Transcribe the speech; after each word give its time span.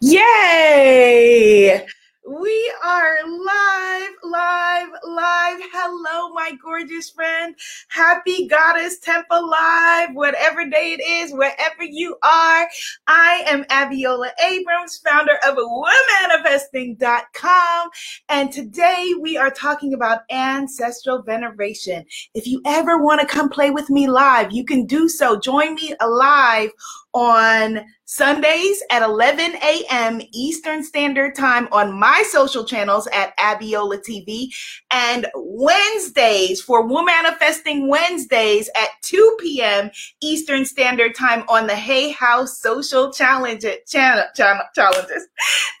Yay! 0.00 1.84
We 2.24 2.72
are 2.84 3.16
live, 3.26 4.10
live, 4.22 4.88
live. 5.02 5.58
Hello, 5.72 6.32
my 6.34 6.52
gorgeous 6.62 7.10
friend. 7.10 7.56
Happy 7.88 8.46
Goddess 8.46 9.00
Temple 9.00 9.50
Live, 9.50 10.10
whatever 10.12 10.64
day 10.66 10.96
it 10.96 11.02
is, 11.04 11.32
wherever 11.32 11.82
you 11.82 12.14
are. 12.22 12.68
I 13.08 13.42
am 13.46 13.64
Abiola 13.64 14.30
Abrams, 14.40 14.98
founder 14.98 15.36
of 15.44 15.56
womanifesting.com. 15.56 17.90
And 18.28 18.52
today 18.52 19.14
we 19.20 19.36
are 19.36 19.50
talking 19.50 19.94
about 19.94 20.20
ancestral 20.30 21.22
veneration. 21.22 22.04
If 22.34 22.46
you 22.46 22.62
ever 22.66 23.02
want 23.02 23.20
to 23.20 23.26
come 23.26 23.48
play 23.48 23.70
with 23.70 23.90
me 23.90 24.06
live, 24.06 24.52
you 24.52 24.64
can 24.64 24.86
do 24.86 25.08
so. 25.08 25.40
Join 25.40 25.74
me 25.74 25.96
live 26.00 26.70
on 27.14 27.80
Sundays 28.04 28.82
at 28.90 29.02
11 29.02 29.56
a.m. 29.56 30.20
Eastern 30.32 30.82
Standard 30.82 31.34
Time 31.34 31.68
on 31.72 31.98
my 31.98 32.24
social 32.30 32.64
channels 32.64 33.06
at 33.12 33.36
Abiola 33.38 33.98
TV, 33.98 34.48
and 34.90 35.26
Wednesdays 35.34 36.60
for 36.60 36.88
Womanifesting 36.88 37.88
Wednesdays 37.88 38.70
at 38.76 38.88
2 39.02 39.36
p.m. 39.40 39.90
Eastern 40.22 40.64
Standard 40.64 41.14
Time 41.14 41.44
on 41.48 41.66
the 41.66 41.76
Hay 41.76 42.10
House 42.12 42.60
Social 42.60 43.12
Challenge 43.12 43.64
channel, 43.86 44.24
channel 44.34 44.64
challenges 44.74 45.28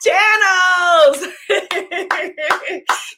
channels. 0.02 1.18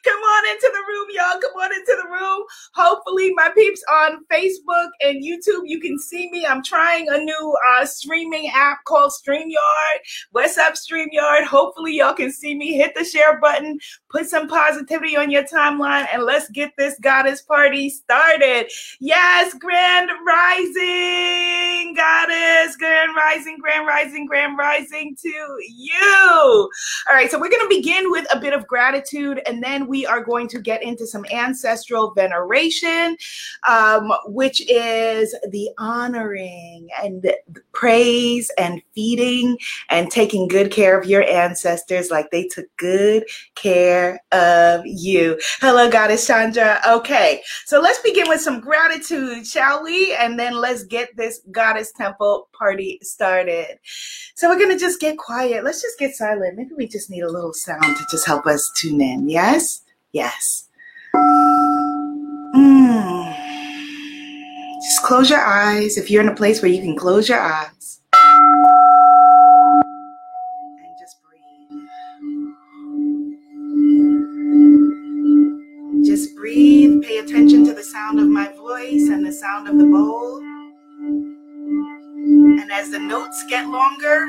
Come 0.05 0.21
on 0.23 0.49
into 0.49 0.71
the 0.73 0.83
room, 0.89 1.07
y'all. 1.13 1.41
Come 1.41 1.53
on 1.61 1.73
into 1.73 1.97
the 2.03 2.09
room. 2.09 2.45
Hopefully, 2.75 3.33
my 3.35 3.51
peeps 3.55 3.83
on 3.91 4.25
Facebook 4.33 4.89
and 5.03 5.23
YouTube, 5.23 5.63
you 5.65 5.81
can 5.81 5.99
see 5.99 6.31
me. 6.31 6.47
I'm 6.47 6.63
trying 6.63 7.07
a 7.11 7.19
new 7.19 7.59
uh, 7.73 7.85
streaming 8.01 8.51
app 8.55 8.85
called 8.85 9.13
StreamYard. 9.13 9.99
What's 10.33 10.57
up, 10.57 10.75
StreamYard? 10.75 11.45
Hopefully, 11.45 11.99
y'all 11.99 12.15
can 12.15 12.33
see 12.33 12.55
me. 12.55 12.75
Hit 12.75 12.95
the 12.95 13.05
share 13.05 13.39
button, 13.41 13.79
put 14.09 14.27
some 14.27 14.49
positivity 14.49 15.17
on 15.17 15.31
your 15.31 15.45
timeline, 15.45 16.07
and 16.13 16.25
let's 16.25 16.49
get 16.51 16.73
this 16.79 16.99
goddess 17.01 17.43
party 17.43 17.91
started. 17.91 18.71
Yes, 19.01 19.55
Grand 19.55 20.11
Rising, 20.27 21.95
Goddess, 21.95 22.77
Grand 22.77 23.15
Rising, 23.15 23.59
Grand 23.59 23.87
Rising, 23.87 24.27
Grand 24.27 24.57
Rising 24.57 25.17
to 25.21 25.59
you. 25.69 26.71
All 27.09 27.15
right, 27.15 27.31
so 27.31 27.39
we're 27.39 27.51
going 27.51 27.69
to 27.69 27.77
begin 27.77 28.11
with 28.11 28.27
a 28.33 28.41
bit 28.41 28.55
of 28.55 28.67
gratitude, 28.67 29.43
and 29.47 29.63
then 29.63 29.87
we 29.87 30.07
are 30.07 30.25
going 30.25 30.49
to 30.49 30.61
get 30.61 30.83
into 30.83 31.07
some 31.07 31.27
ancestral 31.33 32.13
veneration, 32.15 33.17
um, 33.69 34.11
which 34.27 34.63
is 34.71 35.35
the 35.51 35.69
honoring 35.79 36.89
and 37.03 37.31
praise 37.91 38.53
and 38.57 38.81
feeding 38.95 39.59
and 39.89 40.13
taking 40.13 40.47
good 40.47 40.71
care 40.71 40.97
of 40.97 41.09
your 41.09 41.25
ancestors 41.25 42.09
like 42.09 42.31
they 42.31 42.47
took 42.47 42.67
good 42.77 43.25
care 43.57 44.21
of 44.31 44.83
you. 44.85 45.37
Hello, 45.61 45.91
Goddess 45.91 46.25
Chandra. 46.25 46.81
Okay, 46.89 47.43
so 47.67 47.81
let's 47.81 47.99
begin 47.99 48.29
with 48.29 48.41
some 48.41 48.61
gratitude, 48.61 49.45
shall 49.45 49.83
we? 49.83 50.15
And 50.21 50.39
then 50.39 50.55
let's 50.55 50.85
get 50.85 51.17
this 51.17 51.41
Goddess 51.51 51.91
Temple 51.91 52.49
party 52.57 53.01
started. 53.03 53.81
So 54.37 54.49
we're 54.49 54.59
going 54.59 54.71
to 54.71 54.79
just 54.79 55.01
get 55.01 55.19
quiet. 55.19 55.65
Let's 55.65 55.83
just 55.83 55.99
get 55.99 56.15
silent. 56.15 56.57
Maybe 56.57 56.71
we 56.77 56.87
just 56.87 57.11
need 57.11 57.23
a 57.23 57.29
little 57.29 57.53
sound 57.53 57.97
to 57.97 58.07
just 58.09 58.25
help 58.25 58.47
us 58.47 58.71
tune 58.77 59.01
in. 59.01 59.29
Yes? 59.29 59.83
Yes. 60.13 60.69
Close 65.11 65.29
your 65.29 65.45
eyes 65.45 65.99
if 65.99 66.09
you're 66.09 66.23
in 66.23 66.29
a 66.29 66.37
place 66.37 66.63
where 66.63 66.71
you 66.71 66.81
can 66.81 66.95
close 66.95 67.29
your 67.29 67.41
eyes. 67.41 68.01
And 68.13 68.23
just 71.01 71.17
breathe. 71.27 71.43
Just 76.07 76.37
breathe, 76.37 77.03
pay 77.03 77.19
attention 77.19 77.65
to 77.65 77.75
the 77.75 77.83
sound 77.83 78.21
of 78.21 78.29
my 78.29 78.53
voice 78.53 79.09
and 79.09 79.27
the 79.27 79.33
sound 79.33 79.67
of 79.67 79.79
the 79.79 79.85
bowl. 79.85 80.39
And 82.61 82.71
as 82.71 82.93
the 82.93 83.01
notes 83.01 83.45
get 83.49 83.67
longer, 83.67 84.29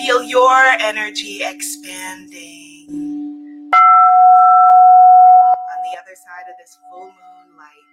feel 0.00 0.24
your 0.24 0.56
energy 0.80 1.42
expanding. 1.44 2.88
On 5.70 5.78
the 5.84 5.94
other 6.00 6.16
side 6.16 6.39
of 6.50 6.56
this 6.58 6.78
full 6.90 7.04
moon 7.06 7.48
light, 7.56 7.86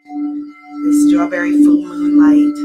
this 0.85 1.09
strawberry 1.09 1.63
full 1.63 1.83
moon 1.83 2.17
light. 2.17 2.57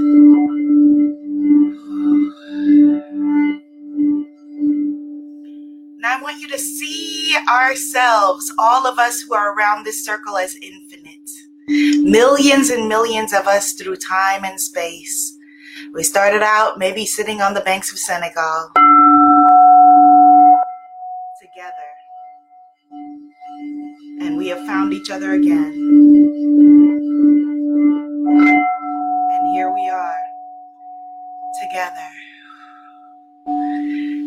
Now 6.01 6.19
I 6.19 6.23
want 6.23 6.41
you 6.41 6.49
to 6.49 6.59
see 6.59 7.37
ourselves, 7.47 8.53
all 8.59 8.87
of 8.87 8.99
us 8.99 9.21
who 9.21 9.35
are 9.35 9.55
around 9.55 9.85
this 9.85 10.03
circle, 10.03 10.39
as 10.39 10.57
infinite. 10.63 11.31
Millions 11.69 12.71
and 12.71 12.89
millions 12.89 13.35
of 13.35 13.47
us 13.47 13.75
through 13.75 13.97
time 13.97 14.45
and 14.45 14.59
space. 14.59 15.37
We 15.93 16.05
started 16.05 16.43
out 16.43 16.79
maybe 16.79 17.05
sitting 17.05 17.43
on 17.43 17.53
the 17.53 17.61
banks 17.61 17.93
of 17.93 17.99
Senegal 17.99 18.71
we 24.43 24.49
have 24.49 24.67
found 24.67 24.93
each 24.93 25.09
other 25.09 25.35
again. 25.35 25.73
And 29.31 29.55
here 29.55 29.73
we 29.73 29.89
are 29.89 30.19
together. 31.63 32.11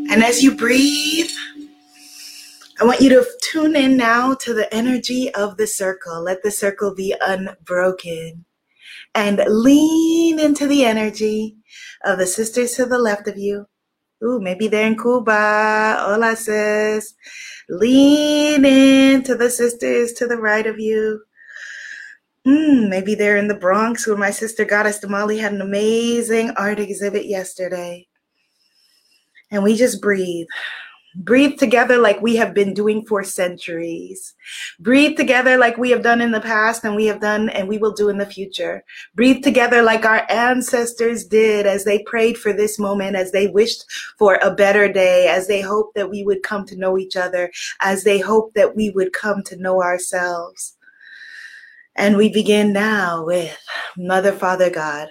And 0.10 0.24
as 0.24 0.42
you 0.42 0.56
breathe, 0.56 1.30
I 2.80 2.86
want 2.86 3.02
you 3.02 3.10
to 3.10 3.26
tune 3.42 3.76
in 3.76 3.98
now 3.98 4.36
to 4.36 4.54
the 4.54 4.74
energy 4.74 5.34
of 5.34 5.58
the 5.58 5.68
circle. 5.68 6.24
Let 6.24 6.44
the 6.44 6.52
circle 6.52 6.96
be 6.96 7.14
unbroken. 7.20 8.46
And 9.16 9.44
lean 9.46 10.40
into 10.40 10.66
the 10.66 10.86
energy 10.86 11.58
of 12.06 12.20
the 12.20 12.28
sisters 12.28 12.72
to 12.76 12.86
the 12.86 13.00
left 13.00 13.28
of 13.28 13.38
you. 13.38 13.68
Ooh, 14.24 14.40
maybe 14.42 14.68
they're 14.68 14.88
in 14.88 14.98
Cuba. 14.98 15.98
Hola, 16.00 16.36
sis. 16.36 17.14
Lean 17.70 18.64
in 18.66 19.24
to 19.24 19.36
the 19.36 19.50
sisters 19.50 20.14
to 20.14 20.28
the 20.28 20.38
right 20.38 20.66
of 20.66 20.80
you. 20.80 21.22
Mm, 22.48 22.90
maybe 22.90 23.16
they're 23.16 23.38
in 23.38 23.48
the 23.48 23.56
Bronx 23.56 24.06
where 24.06 24.16
my 24.16 24.30
sister 24.30 24.66
Goddess 24.66 25.00
Damali 25.00 25.40
had 25.40 25.54
an 25.54 25.62
amazing 25.62 26.52
art 26.52 26.80
exhibit 26.80 27.26
yesterday. 27.26 28.08
And 29.52 29.64
we 29.64 29.76
just 29.76 30.02
breathe. 30.02 30.48
Breathe 31.18 31.58
together 31.58 31.98
like 31.98 32.22
we 32.22 32.36
have 32.36 32.54
been 32.54 32.74
doing 32.74 33.06
for 33.06 33.24
centuries. 33.24 34.34
Breathe 34.80 35.16
together 35.16 35.58
like 35.58 35.78
we 35.78 35.90
have 35.92 36.04
done 36.04 36.20
in 36.20 36.32
the 36.32 36.42
past 36.42 36.84
and 36.84 36.96
we 36.96 37.06
have 37.06 37.22
done 37.22 37.48
and 37.50 37.70
we 37.70 37.78
will 37.78 37.94
do 37.94 38.10
in 38.10 38.18
the 38.18 38.26
future. 38.26 38.84
Breathe 39.16 39.42
together 39.42 39.82
like 39.82 40.06
our 40.06 40.30
ancestors 40.30 41.26
did 41.26 41.66
as 41.66 41.86
they 41.86 42.04
prayed 42.04 42.38
for 42.38 42.52
this 42.52 42.78
moment, 42.78 43.16
as 43.16 43.32
they 43.32 43.48
wished 43.48 43.86
for 44.20 44.40
a 44.42 44.54
better 44.54 44.92
day, 44.92 45.28
as 45.28 45.48
they 45.48 45.62
hoped 45.62 45.96
that 45.96 46.10
we 46.10 46.26
would 46.26 46.44
come 46.44 46.66
to 46.66 46.76
know 46.76 46.98
each 46.98 47.16
other, 47.16 47.50
as 47.82 48.04
they 48.04 48.20
hoped 48.20 48.56
that 48.56 48.76
we 48.76 48.90
would 48.90 49.14
come 49.14 49.42
to 49.44 49.56
know 49.56 49.82
ourselves. 49.82 50.76
And 51.96 52.18
we 52.18 52.28
begin 52.28 52.74
now 52.74 53.26
with 53.26 53.58
Mother, 53.96 54.34
Father, 54.34 54.70
God. 54.70 55.08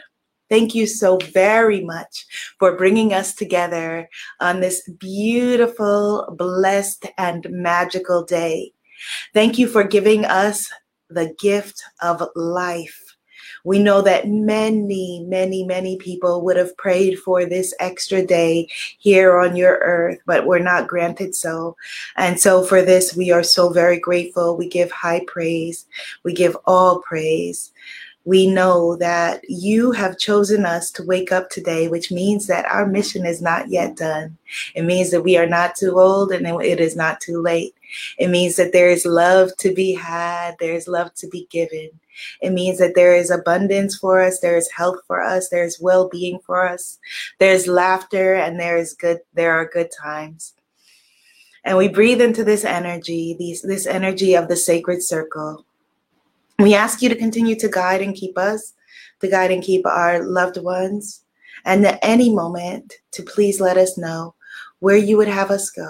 Thank 0.50 0.74
you 0.74 0.86
so 0.86 1.16
very 1.32 1.82
much 1.82 2.26
for 2.58 2.76
bringing 2.76 3.12
us 3.12 3.34
together 3.34 4.08
on 4.40 4.60
this 4.60 4.88
beautiful, 4.98 6.34
blessed, 6.36 7.06
and 7.16 7.46
magical 7.50 8.24
day. 8.24 8.72
Thank 9.32 9.58
you 9.58 9.66
for 9.68 9.84
giving 9.84 10.24
us 10.24 10.70
the 11.08 11.34
gift 11.38 11.82
of 12.02 12.22
life. 12.34 13.00
We 13.64 13.78
know 13.78 14.02
that 14.02 14.28
many, 14.28 15.24
many, 15.26 15.64
many 15.64 15.96
people 15.96 16.42
would 16.44 16.56
have 16.56 16.76
prayed 16.76 17.18
for 17.18 17.46
this 17.46 17.74
extra 17.80 18.24
day 18.24 18.68
here 18.98 19.38
on 19.38 19.56
your 19.56 19.78
earth, 19.78 20.18
but 20.26 20.46
we're 20.46 20.58
not 20.58 20.88
granted 20.88 21.34
so. 21.34 21.76
And 22.16 22.38
so 22.38 22.62
for 22.64 22.82
this, 22.82 23.16
we 23.16 23.30
are 23.30 23.42
so 23.42 23.70
very 23.70 23.98
grateful. 23.98 24.56
We 24.56 24.68
give 24.68 24.90
high 24.90 25.24
praise. 25.26 25.86
We 26.24 26.34
give 26.34 26.56
all 26.66 27.00
praise 27.00 27.72
we 28.24 28.46
know 28.46 28.96
that 28.96 29.42
you 29.48 29.92
have 29.92 30.18
chosen 30.18 30.64
us 30.64 30.90
to 30.92 31.02
wake 31.02 31.30
up 31.30 31.50
today, 31.50 31.88
which 31.88 32.10
means 32.10 32.46
that 32.46 32.64
our 32.66 32.86
mission 32.86 33.26
is 33.26 33.42
not 33.42 33.68
yet 33.68 33.96
done. 33.96 34.36
It 34.74 34.84
means 34.84 35.10
that 35.10 35.22
we 35.22 35.36
are 35.36 35.46
not 35.46 35.76
too 35.76 36.00
old 36.00 36.32
and 36.32 36.46
it 36.62 36.80
is 36.80 36.96
not 36.96 37.20
too 37.20 37.42
late. 37.42 37.74
It 38.18 38.28
means 38.28 38.56
that 38.56 38.72
there 38.72 38.88
is 38.88 39.04
love 39.04 39.54
to 39.58 39.74
be 39.74 39.94
had, 39.94 40.56
there 40.58 40.74
is 40.74 40.88
love 40.88 41.12
to 41.16 41.28
be 41.28 41.46
given. 41.50 41.90
It 42.40 42.50
means 42.50 42.78
that 42.78 42.94
there 42.94 43.14
is 43.14 43.30
abundance 43.30 43.96
for 43.98 44.22
us, 44.22 44.40
there 44.40 44.56
is 44.56 44.70
health 44.70 45.00
for 45.06 45.20
us, 45.20 45.48
there 45.48 45.64
is 45.64 45.80
well-being 45.80 46.38
for 46.46 46.66
us, 46.66 46.98
there's 47.40 47.66
laughter, 47.66 48.34
and 48.34 48.58
there 48.58 48.78
is 48.78 48.94
good, 48.94 49.18
there 49.34 49.52
are 49.52 49.68
good 49.68 49.90
times. 49.90 50.54
And 51.64 51.76
we 51.76 51.88
breathe 51.88 52.20
into 52.20 52.44
this 52.44 52.64
energy, 52.64 53.34
these, 53.38 53.62
this 53.62 53.86
energy 53.86 54.34
of 54.34 54.48
the 54.48 54.56
sacred 54.56 55.02
circle 55.02 55.64
we 56.58 56.74
ask 56.74 57.02
you 57.02 57.08
to 57.08 57.16
continue 57.16 57.56
to 57.56 57.68
guide 57.68 58.02
and 58.02 58.14
keep 58.14 58.38
us, 58.38 58.74
to 59.20 59.28
guide 59.28 59.50
and 59.50 59.62
keep 59.62 59.86
our 59.86 60.24
loved 60.24 60.58
ones, 60.62 61.24
and 61.64 61.84
at 61.86 61.98
any 62.02 62.32
moment 62.32 62.94
to 63.12 63.22
please 63.22 63.60
let 63.60 63.76
us 63.76 63.96
know 63.98 64.34
where 64.80 64.96
you 64.96 65.16
would 65.16 65.28
have 65.28 65.50
us 65.50 65.70
go, 65.70 65.88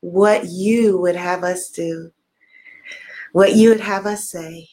what 0.00 0.46
you 0.46 0.98
would 0.98 1.16
have 1.16 1.44
us 1.44 1.70
do, 1.70 2.10
what 3.32 3.54
you 3.54 3.70
would 3.70 3.80
have 3.80 4.06
us 4.06 4.30
say, 4.30 4.68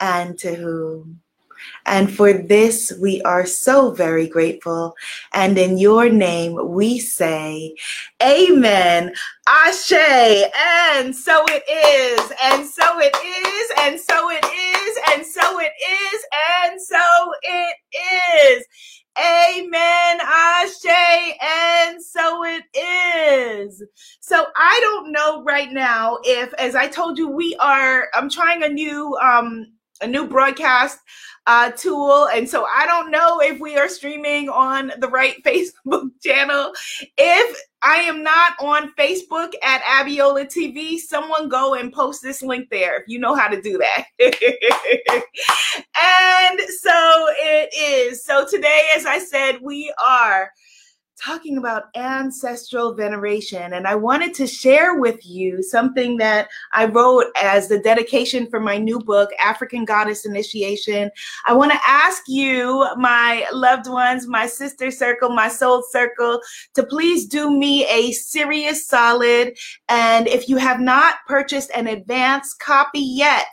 and 0.00 0.38
to 0.38 0.54
whom. 0.54 1.20
And 1.86 2.12
for 2.12 2.32
this, 2.32 2.92
we 3.00 3.22
are 3.22 3.46
so 3.46 3.92
very 3.92 4.26
grateful. 4.26 4.94
And 5.32 5.56
in 5.58 5.78
your 5.78 6.08
name, 6.08 6.58
we 6.68 6.98
say, 6.98 7.74
Amen. 8.22 9.12
Ashe. 9.48 9.92
And 9.92 11.14
so 11.14 11.44
it 11.48 11.62
is. 11.68 12.32
And 12.42 12.66
so 12.66 12.98
it 12.98 13.16
is. 13.16 13.70
And 13.80 13.98
so 13.98 14.30
it 14.30 14.44
is. 14.44 14.98
And 15.12 15.26
so 15.26 15.60
it 15.60 15.72
is. 15.82 16.24
And 16.60 16.80
so 16.80 17.32
it 17.42 17.76
is. 18.44 18.66
Amen. 19.18 20.20
Ashe. 20.20 21.34
And 21.40 22.02
so 22.02 22.44
it 22.44 22.64
is. 22.76 23.82
So 24.20 24.46
I 24.56 24.78
don't 24.82 25.10
know 25.12 25.42
right 25.42 25.72
now 25.72 26.18
if, 26.22 26.52
as 26.54 26.74
I 26.74 26.86
told 26.86 27.18
you, 27.18 27.28
we 27.28 27.56
are, 27.56 28.08
I'm 28.14 28.28
trying 28.28 28.62
a 28.62 28.68
new, 28.68 29.16
um, 29.16 29.66
a 30.00 30.06
new 30.06 30.26
broadcast 30.26 31.00
uh, 31.48 31.70
tool. 31.70 32.28
And 32.28 32.48
so 32.48 32.64
I 32.66 32.86
don't 32.86 33.10
know 33.10 33.40
if 33.40 33.58
we 33.58 33.76
are 33.76 33.88
streaming 33.88 34.48
on 34.50 34.92
the 34.98 35.08
right 35.08 35.42
Facebook 35.44 36.10
channel. 36.22 36.72
If 37.16 37.60
I 37.82 37.96
am 37.96 38.22
not 38.22 38.52
on 38.60 38.92
Facebook 38.94 39.54
at 39.64 39.82
Abiola 39.82 40.44
TV, 40.44 40.98
someone 40.98 41.48
go 41.48 41.74
and 41.74 41.92
post 41.92 42.22
this 42.22 42.42
link 42.42 42.68
there 42.70 43.00
if 43.00 43.08
you 43.08 43.18
know 43.18 43.34
how 43.34 43.48
to 43.48 43.60
do 43.62 43.78
that. 43.78 44.04
and 44.20 44.32
so 46.80 47.26
it 47.38 47.74
is. 47.74 48.24
So 48.24 48.46
today, 48.46 48.90
as 48.94 49.06
I 49.06 49.18
said, 49.18 49.60
we 49.62 49.92
are 50.04 50.50
talking 51.22 51.58
about 51.58 51.94
ancestral 51.96 52.94
veneration. 52.94 53.72
And 53.72 53.86
I 53.86 53.94
wanted 53.94 54.34
to 54.34 54.46
share 54.46 54.98
with 54.98 55.26
you 55.26 55.62
something 55.62 56.16
that 56.18 56.48
I 56.72 56.86
wrote 56.86 57.26
as 57.42 57.68
the 57.68 57.80
dedication 57.80 58.48
for 58.48 58.60
my 58.60 58.78
new 58.78 58.98
book, 58.98 59.30
African 59.40 59.84
Goddess 59.84 60.24
Initiation. 60.24 61.10
I 61.46 61.54
want 61.54 61.72
to 61.72 61.80
ask 61.86 62.22
you, 62.28 62.86
my 62.96 63.46
loved 63.52 63.88
ones, 63.88 64.26
my 64.26 64.46
sister 64.46 64.90
circle, 64.90 65.30
my 65.30 65.48
soul 65.48 65.82
circle, 65.90 66.40
to 66.74 66.82
please 66.82 67.26
do 67.26 67.50
me 67.50 67.86
a 67.86 68.12
serious 68.12 68.86
solid. 68.86 69.56
And 69.88 70.28
if 70.28 70.48
you 70.48 70.56
have 70.56 70.80
not 70.80 71.16
purchased 71.26 71.70
an 71.74 71.86
advance 71.86 72.54
copy 72.54 73.00
yet, 73.00 73.46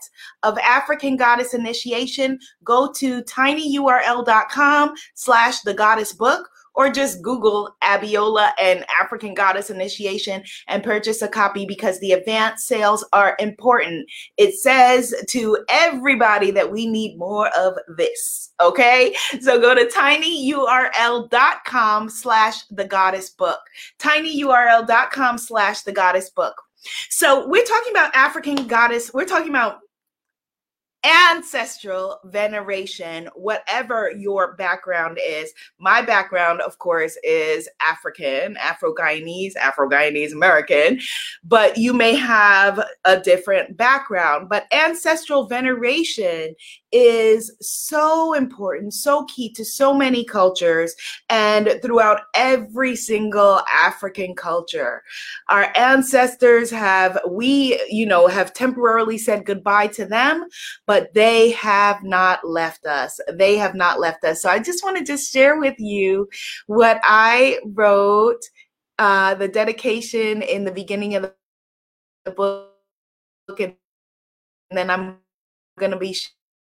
of 0.43 0.57
African 0.59 1.17
Goddess 1.17 1.55
Initiation, 1.55 2.37
go 2.63 2.91
to 2.93 3.23
tinyurl.com 3.23 4.93
slash 5.15 5.61
the 5.61 5.73
goddess 5.73 6.13
book 6.13 6.49
or 6.75 6.89
just 6.89 7.21
Google 7.21 7.75
Abiola 7.83 8.51
and 8.61 8.85
African 9.01 9.33
Goddess 9.33 9.69
Initiation 9.69 10.43
and 10.67 10.83
purchase 10.83 11.21
a 11.21 11.27
copy 11.27 11.65
because 11.65 11.99
the 11.99 12.13
advance 12.13 12.65
sales 12.65 13.05
are 13.13 13.35
important. 13.39 14.09
It 14.37 14.55
says 14.55 15.13
to 15.29 15.57
everybody 15.69 16.49
that 16.51 16.71
we 16.71 16.87
need 16.87 17.17
more 17.17 17.49
of 17.57 17.75
this. 17.97 18.51
Okay. 18.61 19.13
So 19.41 19.59
go 19.59 19.75
to 19.75 19.85
tinyurl.com 19.85 22.09
slash 22.09 22.63
the 22.65 22.85
goddess 22.85 23.29
book. 23.29 23.59
Tinyurl.com 23.99 25.37
slash 25.37 25.81
the 25.81 25.91
goddess 25.91 26.29
book. 26.29 26.55
So 27.09 27.45
we're 27.47 27.65
talking 27.65 27.91
about 27.91 28.15
African 28.15 28.67
goddess. 28.67 29.11
We're 29.13 29.25
talking 29.25 29.49
about 29.49 29.79
ancestral 31.05 32.19
veneration, 32.25 33.29
whatever 33.35 34.11
your 34.17 34.55
background 34.55 35.19
is. 35.23 35.53
My 35.79 36.01
background, 36.01 36.61
of 36.61 36.79
course, 36.79 37.17
is 37.23 37.69
African, 37.79 38.57
Afro 38.57 38.93
Guyanese, 38.93 39.55
Afro 39.55 39.89
Guyanese 39.89 40.33
American, 40.33 40.99
but 41.43 41.77
you 41.77 41.93
may 41.93 42.15
have 42.15 42.83
a 43.05 43.19
different 43.19 43.77
background. 43.77 44.49
But 44.49 44.65
ancestral 44.71 45.45
veneration 45.45 46.55
is 46.91 47.51
so 47.59 48.33
important, 48.33 48.93
so 48.93 49.25
key 49.25 49.51
to 49.51 49.65
so 49.65 49.93
many 49.93 50.23
cultures 50.23 50.95
and 51.29 51.77
throughout 51.81 52.21
every 52.33 52.95
single 52.95 53.61
African 53.69 54.33
culture. 54.33 55.03
Our 55.49 55.73
ancestors 55.75 56.71
have, 56.71 57.19
we, 57.27 57.77
you 57.89 58.05
know, 58.05 58.27
have 58.27 58.53
temporarily 58.53 59.17
said 59.17 59.45
goodbye 59.45 59.87
to 59.87 60.05
them, 60.05 60.47
but 60.85 60.94
they 61.13 61.51
have 61.51 62.03
not 62.03 62.47
left 62.47 62.85
us. 62.85 63.19
They 63.33 63.57
have 63.57 63.75
not 63.75 63.99
left 63.99 64.23
us. 64.23 64.41
So 64.41 64.49
I 64.49 64.59
just 64.59 64.83
want 64.83 64.97
to 64.97 65.03
just 65.03 65.31
share 65.31 65.59
with 65.59 65.75
you 65.79 66.29
what 66.67 66.99
I 67.03 67.59
wrote, 67.65 68.41
uh, 68.99 69.35
the 69.35 69.47
dedication 69.47 70.41
in 70.41 70.65
the 70.65 70.71
beginning 70.71 71.15
of 71.15 71.31
the 72.23 72.31
book. 72.31 72.71
And 73.59 73.75
then 74.71 74.89
I'm 74.89 75.17
going 75.77 75.91
to 75.91 75.97
be 75.97 76.15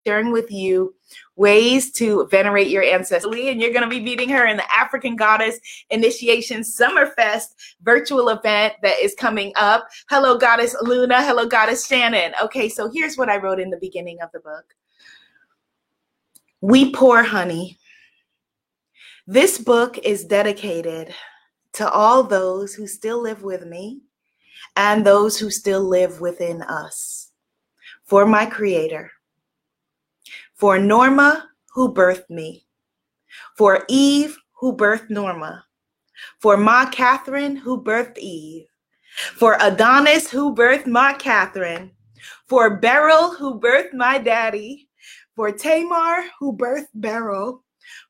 sharing 0.07 0.33
with 0.33 0.51
you 0.51 0.95
ways 1.37 1.93
to 1.93 2.27
venerate 2.31 2.69
your 2.69 2.83
ancestors. 2.83 3.25
And 3.25 3.61
you're 3.61 3.73
going 3.73 3.83
to 3.83 3.89
be 3.89 4.01
meeting 4.01 4.29
her 4.31 4.47
in 4.47 4.57
the 4.57 4.75
African 4.75 5.17
Goddess 5.17 5.59
Initiation 5.91 6.63
Summerfest 6.63 7.55
virtual 7.83 8.29
event 8.29 8.75
that 8.83 8.99
is 9.01 9.15
coming 9.15 9.53
up. 9.57 9.89
Hello, 10.09 10.37
Goddess 10.37 10.75
Luna. 10.83 11.23
Hello, 11.23 11.47
Goddess 11.47 11.87
Shannon. 11.87 12.33
Okay, 12.43 12.69
so 12.69 12.91
here's 12.91 13.17
what 13.17 13.29
I 13.29 13.37
wrote 13.37 13.61
in 13.61 13.71
the 13.71 13.79
beginning 13.79 14.21
of 14.21 14.31
the 14.33 14.41
book 14.41 14.75
We 16.61 16.93
Pour 16.93 17.23
Honey. 17.23 17.79
This 19.27 19.59
book 19.59 19.99
is 19.99 20.25
dedicated 20.25 21.15
to 21.75 21.89
all 21.89 22.23
those 22.23 22.75
who 22.75 22.87
still 22.87 23.23
live 23.23 23.43
with 23.43 23.65
me 23.65 24.01
and 24.77 25.07
those 25.07 25.39
who 25.39 25.49
still 25.49 25.83
live 25.83 26.21
within 26.21 26.63
us. 26.63 27.31
For 28.05 28.27
my 28.27 28.45
Creator 28.45 29.11
for 30.63 30.79
Norma, 30.79 31.49
who 31.75 31.93
birthed 31.93 32.31
me, 32.31 32.65
for 33.57 33.85
Eve, 33.89 34.39
who 34.53 34.77
birthed 34.77 35.11
Norma, 35.11 35.65
for 36.39 36.57
Ma 36.57 36.89
Catherine, 36.89 37.57
who 37.57 37.83
birthed 37.83 38.17
Eve, 38.19 38.67
for 39.35 39.57
Adonis, 39.61 40.31
who 40.31 40.55
birthed 40.55 40.87
Ma 40.87 41.15
Catherine, 41.15 41.91
for 42.47 42.77
Beryl, 42.77 43.35
who 43.35 43.59
birthed 43.59 43.93
my 43.93 44.19
daddy, 44.19 44.89
for 45.35 45.51
Tamar, 45.51 46.27
who 46.39 46.57
birthed 46.57 46.95
Beryl, 46.95 47.65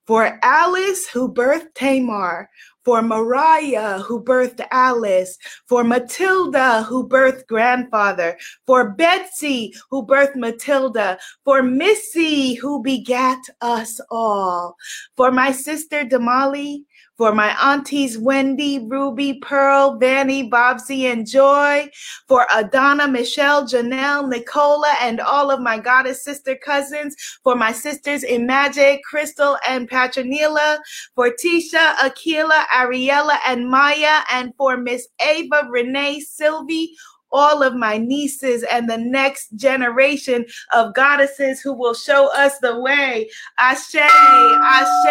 for 0.07 0.39
Alice, 0.43 1.09
who 1.09 1.33
birthed 1.33 1.73
Tamar, 1.75 2.51
for 2.85 3.03
Mariah, 3.03 3.99
who 3.99 4.23
birthed 4.23 4.67
Alice, 4.71 5.39
for 5.67 5.85
Matilda, 5.85 6.83
who 6.83 7.09
birthed 7.09 7.47
grandfather, 7.47 8.37
for 8.67 8.91
Betsy, 8.91 9.75
who 9.91 10.07
birthed 10.07 10.37
Matilda, 10.37 11.19
for 11.45 11.63
Missy, 11.63 12.55
who 12.55 12.83
begat 12.83 13.43
us 13.61 14.01
all, 14.11 14.77
for 15.17 15.31
my 15.31 15.53
sister 15.53 16.05
Damali, 16.05 16.85
for 17.23 17.33
my 17.33 17.57
aunties 17.63 18.19
Wendy, 18.19 18.81
Ruby, 18.81 19.35
Pearl, 19.35 19.97
Vanny, 19.97 20.51
Bobsy, 20.51 21.03
and 21.05 21.25
Joy, 21.25 21.89
for 22.27 22.49
Adana, 22.53 23.07
Michelle, 23.07 23.63
Janelle, 23.65 24.29
Nicola, 24.29 24.93
and 25.01 25.21
all 25.21 25.53
of 25.53 25.61
my 25.61 25.79
goddess 25.79 26.25
sister 26.25 26.57
cousins, 26.57 27.15
for 27.45 27.55
my 27.55 27.71
sisters 27.71 28.25
Image, 28.25 29.01
Crystal, 29.09 29.57
and 29.69 29.89
Patronila, 29.89 30.79
for 31.15 31.31
Tisha, 31.31 31.95
Akila, 31.99 32.65
Ariella, 32.75 33.39
and 33.47 33.71
Maya, 33.71 34.23
and 34.29 34.53
for 34.57 34.77
Miss 34.77 35.07
Ava, 35.21 35.69
Renee, 35.71 36.19
Sylvie, 36.19 36.91
all 37.33 37.63
of 37.63 37.75
my 37.75 37.99
nieces 37.99 38.65
and 38.71 38.89
the 38.89 38.99
next 38.99 39.55
generation 39.57 40.45
of 40.75 40.95
goddesses 40.95 41.61
who 41.61 41.73
will 41.73 41.95
show 41.95 42.31
us 42.35 42.59
the 42.59 42.81
way. 42.81 43.29
Ashe, 43.59 43.95
Ashe, 43.95 45.07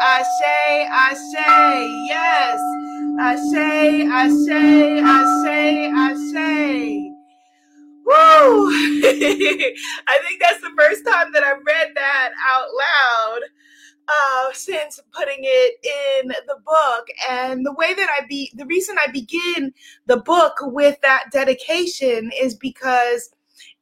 Ashe, 0.00 0.88
Ashe. 0.90 1.88
Yes. 2.08 2.60
Ashe, 3.20 4.06
Ashe, 4.10 5.02
Ashe, 5.02 5.92
Ashe. 5.94 7.14
Woo! 8.06 8.12
I 8.74 10.18
think 10.26 10.40
that's 10.40 10.60
the 10.60 10.72
first 10.76 11.06
time 11.06 11.32
that 11.32 11.42
I've 11.42 11.64
read 11.64 11.88
that 11.94 12.32
out 12.46 12.66
loud 12.74 13.40
uh, 14.08 14.52
since 14.52 15.00
putting 15.12 15.38
it 15.40 16.22
in 16.22 16.28
the 16.28 16.56
book. 16.64 17.06
And 17.28 17.64
the 17.64 17.74
way 17.74 17.94
that 17.94 18.08
I 18.18 18.26
be, 18.26 18.50
the 18.54 18.66
reason 18.66 18.96
I 18.98 19.10
begin 19.10 19.72
the 20.06 20.18
book 20.18 20.54
with 20.62 21.00
that 21.02 21.24
dedication 21.32 22.30
is 22.40 22.54
because 22.54 23.30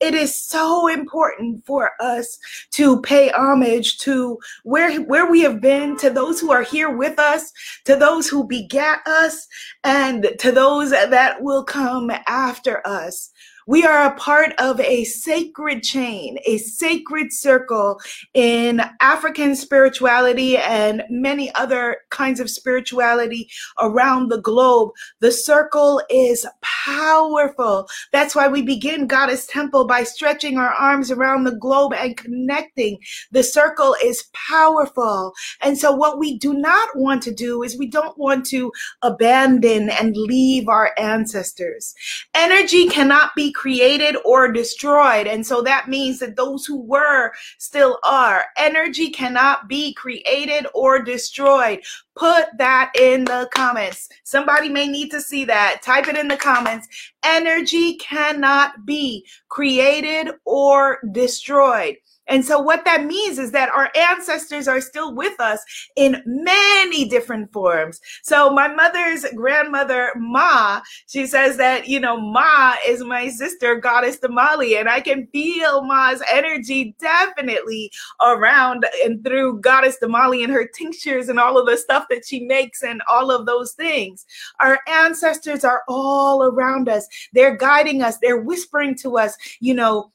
it 0.03 0.15
is 0.15 0.37
so 0.37 0.89
important 0.89 1.65
for 1.65 1.93
us 2.01 2.39
to 2.73 3.01
pay 3.03 3.31
homage 3.31 3.99
to 3.99 4.39
where 4.65 5.01
where 5.03 5.31
we 5.31 5.41
have 5.43 5.61
been 5.61 5.97
to 5.99 6.11
those 6.11 6.41
who 6.41 6.51
are 6.51 6.65
here 6.65 6.91
with 6.91 7.19
us 7.21 7.53
to 7.85 7.95
those 7.95 8.29
who 8.29 8.45
begat 8.45 9.01
us 9.07 9.47
and 9.85 10.29
to 10.41 10.51
those 10.51 10.91
that 10.91 11.41
will 11.41 11.65
come 11.65 12.11
after 12.27 12.85
us 12.87 13.31
We 13.67 13.85
are 13.85 14.07
a 14.07 14.15
part 14.17 14.53
of 14.59 14.81
a 14.81 15.05
sacred 15.05 15.83
chain, 15.83 16.39
a 16.45 16.59
sacred 16.59 17.33
circle 17.33 18.01
in 18.35 18.83
African 19.01 19.55
spirituality 19.55 20.57
and 20.59 21.05
many 21.09 21.55
other 21.55 21.99
kinds 22.11 22.41
of 22.41 22.51
spirituality 22.51 23.49
around 23.81 24.29
the 24.29 24.41
globe. 24.41 24.91
The 25.21 25.31
circle 25.31 26.03
is 26.11 26.47
powerful. 26.63 27.89
That's 28.13 28.35
why 28.35 28.49
we 28.49 28.63
begin 28.63 29.07
Goddess 29.07 29.47
Temple 29.47 29.87
by 29.87 30.03
stretching 30.03 30.59
our 30.59 30.73
arms 30.73 31.11
around 31.11 31.45
the 31.45 31.57
globe 31.57 31.93
and 31.93 32.17
connecting. 32.17 32.99
The 33.31 33.43
circle 33.45 33.95
is 34.03 34.25
powerful. 34.33 35.33
And 35.61 35.79
so, 35.79 35.93
what 35.93 36.19
we 36.19 36.39
do 36.39 36.55
not 36.55 36.89
want 36.97 37.23
to 37.25 37.35
do 37.35 37.63
is 37.63 37.79
we 37.79 37.87
don't 37.87 38.19
want 38.19 38.45
to 38.47 38.73
abandon 39.03 39.91
and 39.91 40.17
leave 40.17 40.69
our 40.69 40.91
ancestors. 40.99 41.95
Energy 42.35 42.89
cannot 42.89 43.35
be 43.37 43.52
created 43.53 44.17
or 44.25 44.51
destroyed. 44.51 45.27
And 45.27 45.47
so 45.47 45.63
that 45.63 45.89
means 45.89 46.19
that 46.19 46.37
those 46.37 46.67
who 46.67 46.81
were 46.81 47.33
still 47.59 47.99
are. 48.05 48.47
Energy 48.57 49.11
cannot 49.11 49.69
be 49.69 49.95
created 49.95 50.67
or 50.75 51.03
destroyed. 51.03 51.83
Put 52.15 52.47
that 52.59 52.93
in 52.99 53.25
the 53.25 53.49
comments. 53.55 54.09
Somebody 54.25 54.69
may 54.69 54.89
need 54.89 55.11
to 55.11 55.21
see 55.21 55.45
that. 55.47 55.83
Type 55.83 56.09
it 56.09 56.17
in 56.17 56.29
the 56.29 56.37
comments. 56.37 56.89
Energy 57.25 57.97
cannot 57.97 58.85
be 58.85 59.27
created 59.49 60.33
or 60.45 60.99
destroyed. 61.13 61.97
And 62.33 62.43
so, 62.43 62.59
what 62.59 62.87
that 62.87 63.05
means 63.05 63.39
is 63.39 63.53
that 63.53 63.69
our 63.69 63.91
ancestors 63.95 64.67
are 64.67 64.81
still 64.81 65.15
with 65.15 65.39
us 65.39 65.61
in 65.97 66.23
many 66.25 67.07
different 67.07 67.53
forms. 67.53 68.01
So, 68.23 68.49
my 68.49 68.69
mother's 68.69 69.27
grandmother, 69.37 70.13
Ma, 70.17 70.81
she 71.07 71.27
says 71.27 71.59
that, 71.59 71.89
you 71.89 72.01
know, 72.01 72.19
Ma 72.19 72.73
is 72.89 73.05
my 73.05 73.29
sister, 73.29 73.75
Goddess 73.75 74.19
Damali, 74.19 74.81
and 74.81 74.89
I 74.89 75.03
can 75.03 75.27
feel 75.27 75.85
Ma's 75.85 76.23
energy 76.33 76.97
definitely 76.99 77.91
around 78.25 78.87
and 79.05 79.23
through 79.23 79.61
Goddess 79.61 79.99
Damali 80.03 80.43
and 80.43 80.53
her 80.55 80.67
tinctures 80.67 81.29
and 81.29 81.39
all 81.39 81.59
of 81.59 81.67
the 81.67 81.77
stuff 81.77 82.07
that 82.09 82.25
she 82.27 82.47
makes 82.47 82.83
and 82.83 83.03
all 83.11 83.31
of 83.31 83.45
those 83.45 83.73
things. 83.73 84.25
Our 84.61 84.81
ancestors 84.89 85.65
are 85.65 85.83
all 85.87 86.45
around 86.45 86.89
us, 86.89 87.07
they're 87.35 87.59
guiding 87.59 88.01
us, 88.01 88.17
they're 88.23 88.41
whispering 88.41 88.95
to 89.03 89.19
us, 89.19 89.37
you 89.61 89.75
know, 89.75 90.11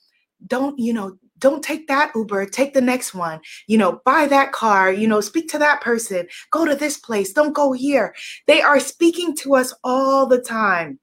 don't, 0.47 0.77
you 0.79 0.93
know, 0.93 1.17
don't 1.39 1.63
take 1.63 1.87
that 1.87 2.11
Uber, 2.15 2.45
take 2.45 2.73
the 2.73 2.81
next 2.81 3.13
one. 3.13 3.39
You 3.67 3.77
know, 3.77 4.01
buy 4.05 4.27
that 4.27 4.51
car, 4.51 4.91
you 4.91 5.07
know, 5.07 5.21
speak 5.21 5.49
to 5.49 5.59
that 5.59 5.81
person, 5.81 6.27
go 6.51 6.65
to 6.65 6.75
this 6.75 6.97
place, 6.97 7.33
don't 7.33 7.53
go 7.53 7.73
here. 7.73 8.15
They 8.47 8.61
are 8.61 8.79
speaking 8.79 9.35
to 9.37 9.55
us 9.55 9.73
all 9.83 10.25
the 10.25 10.41
time 10.41 10.99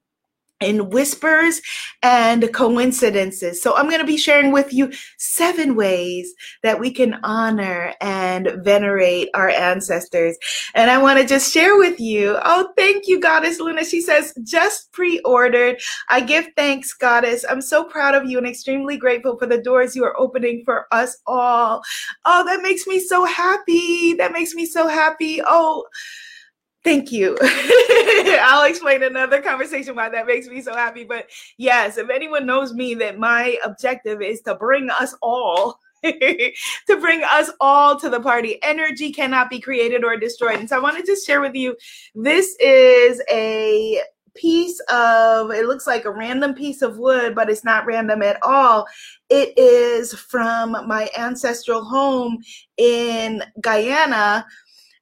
in 0.61 0.89
whispers 0.89 1.61
and 2.01 2.51
coincidences. 2.53 3.61
So 3.61 3.75
I'm 3.75 3.89
going 3.89 3.99
to 3.99 4.05
be 4.05 4.17
sharing 4.17 4.51
with 4.51 4.73
you 4.73 4.91
seven 5.17 5.75
ways 5.75 6.33
that 6.63 6.79
we 6.79 6.91
can 6.91 7.15
honor 7.23 7.93
and 7.99 8.51
venerate 8.63 9.29
our 9.33 9.49
ancestors. 9.49 10.37
And 10.73 10.89
I 10.89 10.97
want 10.97 11.19
to 11.19 11.25
just 11.25 11.53
share 11.53 11.77
with 11.77 11.99
you. 11.99 12.37
Oh, 12.43 12.69
thank 12.77 13.07
you, 13.07 13.19
Goddess 13.19 13.59
Luna. 13.59 13.83
She 13.83 14.01
says, 14.01 14.33
just 14.43 14.91
pre-ordered. 14.93 15.79
I 16.09 16.21
give 16.21 16.47
thanks, 16.55 16.93
Goddess. 16.93 17.43
I'm 17.49 17.61
so 17.61 17.83
proud 17.83 18.15
of 18.15 18.25
you 18.25 18.37
and 18.37 18.47
extremely 18.47 18.97
grateful 18.97 19.37
for 19.37 19.47
the 19.47 19.61
doors 19.61 19.95
you 19.95 20.05
are 20.05 20.19
opening 20.19 20.63
for 20.63 20.87
us 20.91 21.17
all. 21.27 21.81
Oh, 22.23 22.45
that 22.45 22.61
makes 22.61 22.87
me 22.87 22.99
so 22.99 23.25
happy. 23.25 24.13
That 24.13 24.31
makes 24.31 24.53
me 24.53 24.65
so 24.65 24.87
happy. 24.87 25.41
Oh, 25.45 25.85
Thank 26.85 27.11
you. 27.11 27.35
I'll 27.41 28.69
explain 28.69 29.01
another 29.01 29.41
conversation 29.41 29.95
why 29.95 30.07
that 30.09 30.27
makes 30.27 30.47
me 30.47 30.61
so 30.61 30.75
happy. 30.75 31.03
But 31.03 31.25
yes, 31.57 31.97
if 31.97 32.11
anyone 32.11 32.45
knows 32.45 32.75
me, 32.75 32.93
that 32.93 33.17
my 33.17 33.57
objective 33.65 34.21
is 34.21 34.41
to 34.41 34.53
bring 34.53 34.91
us 34.91 35.15
all. 35.23 35.79
to 36.03 36.97
bring 37.01 37.23
us 37.23 37.49
all 37.59 37.99
to 37.99 38.07
the 38.07 38.19
party. 38.19 38.61
Energy 38.61 39.11
cannot 39.11 39.49
be 39.49 39.59
created 39.59 40.03
or 40.03 40.15
destroyed. 40.15 40.59
And 40.59 40.69
so 40.69 40.77
I 40.77 40.79
want 40.79 41.03
to 41.03 41.15
share 41.15 41.41
with 41.41 41.55
you 41.55 41.75
this 42.13 42.55
is 42.59 43.19
a 43.31 44.01
piece 44.35 44.79
of, 44.81 45.49
it 45.49 45.65
looks 45.65 45.87
like 45.87 46.05
a 46.05 46.11
random 46.11 46.53
piece 46.53 46.83
of 46.83 46.99
wood, 46.99 47.33
but 47.33 47.49
it's 47.49 47.63
not 47.63 47.87
random 47.87 48.21
at 48.21 48.37
all. 48.43 48.85
It 49.29 49.57
is 49.57 50.13
from 50.13 50.73
my 50.87 51.09
ancestral 51.17 51.83
home 51.83 52.43
in 52.77 53.41
Guyana 53.61 54.45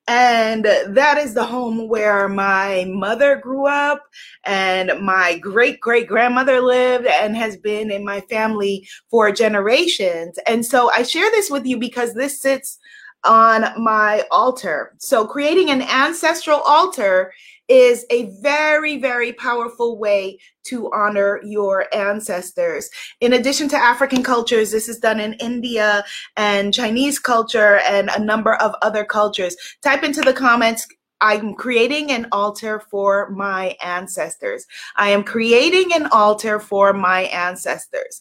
and 0.08 0.66
that 0.66 1.18
is 1.18 1.34
the 1.34 1.46
home 1.46 1.88
where 1.88 2.28
my 2.28 2.86
mother 2.90 3.38
grew 3.38 3.68
up 3.68 4.04
and 4.44 4.92
my 5.02 5.38
great 5.38 5.80
great 5.80 6.08
grandmother 6.08 6.60
lived 6.60 7.06
and 7.06 7.38
has 7.38 7.56
been 7.56 7.90
in 7.90 8.04
my 8.04 8.20
family 8.22 8.88
for 9.10 9.32
generations. 9.32 10.38
And 10.46 10.66
so 10.66 10.92
I 10.92 11.04
share 11.04 11.30
this 11.32 11.50
with 11.50 11.66
you 11.66 11.78
because 11.78 12.14
this 12.14 12.42
sits 12.42 12.80
on 13.24 13.66
my 13.82 14.26
altar. 14.32 14.94
So 14.98 15.26
creating 15.26 15.70
an 15.70 15.82
ancestral 15.82 16.60
altar 16.60 17.34
is 17.68 18.06
a 18.10 18.30
very, 18.42 18.98
very 18.98 19.34
powerful 19.34 19.98
way 19.98 20.38
to 20.66 20.92
honor 20.94 21.40
your 21.44 21.86
ancestors. 21.96 22.90
In 23.22 23.34
addition 23.34 23.68
to 23.70 23.78
African 23.78 24.24
cultures, 24.24 24.72
this 24.72 24.90
is 24.90 25.00
done 25.00 25.20
in 25.20 25.34
India 25.34 26.04
and 26.38 26.74
Chinese 26.74 27.20
culture 27.20 27.80
and 27.80 28.10
a 28.10 28.24
number 28.24 28.56
of 28.56 28.76
other 28.82 29.06
cultures. 29.06 29.56
Type 29.82 30.04
into 30.04 30.22
the 30.22 30.34
comments. 30.34 30.88
I'm 31.22 31.54
creating 31.54 32.12
an 32.12 32.28
altar 32.34 32.82
for 32.92 33.30
my 33.30 33.78
ancestors. 33.82 34.66
I 34.98 35.10
am 35.10 35.24
creating 35.24 35.94
an 35.94 36.08
altar 36.08 36.60
for 36.60 36.92
my 36.92 37.22
ancestors. 37.22 38.20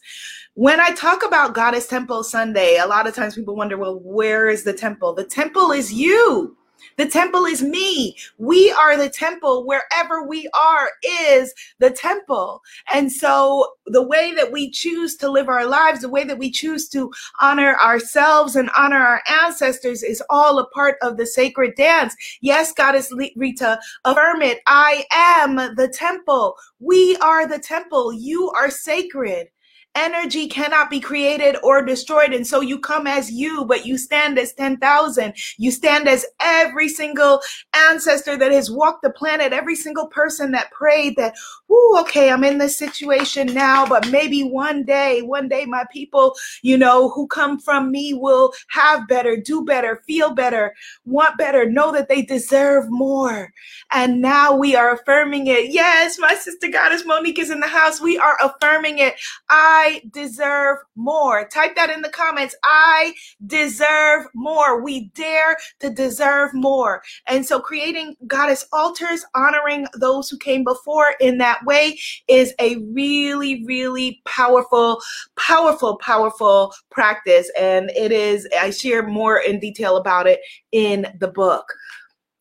When 0.54 0.78
I 0.78 0.90
talk 0.90 1.24
about 1.24 1.54
Goddess 1.54 1.88
Temple 1.88 2.22
Sunday, 2.22 2.76
a 2.76 2.86
lot 2.86 3.08
of 3.08 3.14
times 3.14 3.34
people 3.34 3.56
wonder, 3.56 3.76
well, 3.76 3.98
where 4.04 4.48
is 4.48 4.62
the 4.62 4.72
temple? 4.72 5.14
The 5.14 5.24
temple 5.24 5.72
is 5.72 5.92
you. 5.92 6.56
The 6.96 7.06
temple 7.06 7.44
is 7.44 7.62
me. 7.62 8.16
We 8.38 8.70
are 8.72 8.96
the 8.96 9.08
temple. 9.08 9.66
Wherever 9.66 10.26
we 10.26 10.48
are 10.58 10.90
is 11.04 11.54
the 11.78 11.90
temple. 11.90 12.62
And 12.92 13.10
so 13.10 13.72
the 13.86 14.02
way 14.02 14.32
that 14.34 14.52
we 14.52 14.70
choose 14.70 15.16
to 15.16 15.30
live 15.30 15.48
our 15.48 15.66
lives, 15.66 16.00
the 16.00 16.08
way 16.08 16.24
that 16.24 16.38
we 16.38 16.50
choose 16.50 16.88
to 16.90 17.12
honor 17.40 17.76
ourselves 17.76 18.56
and 18.56 18.70
honor 18.76 18.98
our 18.98 19.22
ancestors 19.44 20.02
is 20.02 20.22
all 20.30 20.58
a 20.58 20.68
part 20.70 20.96
of 21.02 21.16
the 21.16 21.26
sacred 21.26 21.74
dance. 21.76 22.14
Yes, 22.40 22.72
Goddess 22.72 23.12
Rita, 23.36 23.80
affirm 24.04 24.42
it. 24.42 24.60
I 24.66 25.04
am 25.12 25.56
the 25.76 25.88
temple. 25.92 26.56
We 26.80 27.16
are 27.16 27.46
the 27.46 27.58
temple. 27.58 28.12
You 28.12 28.50
are 28.50 28.70
sacred. 28.70 29.48
Energy 29.94 30.48
cannot 30.48 30.88
be 30.88 31.00
created 31.00 31.56
or 31.62 31.84
destroyed. 31.84 32.32
And 32.32 32.46
so 32.46 32.60
you 32.60 32.78
come 32.78 33.06
as 33.06 33.30
you, 33.30 33.64
but 33.66 33.84
you 33.84 33.98
stand 33.98 34.38
as 34.38 34.52
10,000. 34.54 35.34
You 35.58 35.70
stand 35.70 36.08
as 36.08 36.24
every 36.40 36.88
single 36.88 37.40
ancestor 37.74 38.36
that 38.38 38.52
has 38.52 38.70
walked 38.70 39.02
the 39.02 39.10
planet, 39.10 39.52
every 39.52 39.76
single 39.76 40.06
person 40.06 40.52
that 40.52 40.70
prayed 40.70 41.16
that, 41.16 41.34
Ooh, 41.72 41.96
okay, 42.00 42.30
I'm 42.30 42.44
in 42.44 42.58
this 42.58 42.76
situation 42.76 43.46
now, 43.54 43.86
but 43.86 44.10
maybe 44.10 44.42
one 44.42 44.84
day, 44.84 45.22
one 45.22 45.48
day 45.48 45.64
my 45.64 45.84
people, 45.90 46.34
you 46.60 46.76
know, 46.76 47.08
who 47.08 47.26
come 47.26 47.58
from 47.58 47.90
me 47.90 48.12
will 48.12 48.52
have 48.68 49.08
better, 49.08 49.36
do 49.38 49.64
better, 49.64 50.02
feel 50.06 50.34
better, 50.34 50.74
want 51.06 51.38
better, 51.38 51.64
know 51.64 51.90
that 51.92 52.08
they 52.10 52.20
deserve 52.20 52.90
more. 52.90 53.52
And 53.90 54.20
now 54.20 54.54
we 54.54 54.76
are 54.76 54.92
affirming 54.92 55.46
it. 55.46 55.72
Yes, 55.72 56.18
my 56.18 56.34
sister 56.34 56.68
goddess 56.68 57.06
Monique 57.06 57.38
is 57.38 57.50
in 57.50 57.60
the 57.60 57.66
house. 57.68 58.02
We 58.02 58.18
are 58.18 58.36
affirming 58.42 58.98
it. 58.98 59.14
I 59.48 60.02
deserve 60.10 60.78
more. 60.94 61.48
Type 61.48 61.74
that 61.76 61.88
in 61.88 62.02
the 62.02 62.10
comments. 62.10 62.54
I 62.64 63.14
deserve 63.46 64.26
more. 64.34 64.82
We 64.82 65.06
dare 65.14 65.56
to 65.80 65.88
deserve 65.88 66.52
more. 66.52 67.02
And 67.26 67.46
so 67.46 67.60
creating 67.60 68.16
goddess 68.26 68.66
altars, 68.72 69.24
honoring 69.34 69.86
those 69.98 70.28
who 70.28 70.36
came 70.36 70.64
before 70.64 71.14
in 71.18 71.38
that 71.38 71.61
way 71.64 71.98
is 72.28 72.54
a 72.58 72.76
really, 72.92 73.64
really 73.64 74.20
powerful, 74.24 75.00
powerful, 75.36 75.98
powerful 75.98 76.74
practice. 76.90 77.50
And 77.58 77.90
it 77.90 78.12
is, 78.12 78.48
I 78.58 78.70
share 78.70 79.06
more 79.06 79.38
in 79.38 79.58
detail 79.58 79.96
about 79.96 80.26
it 80.26 80.40
in 80.72 81.06
the 81.18 81.28
book. 81.28 81.72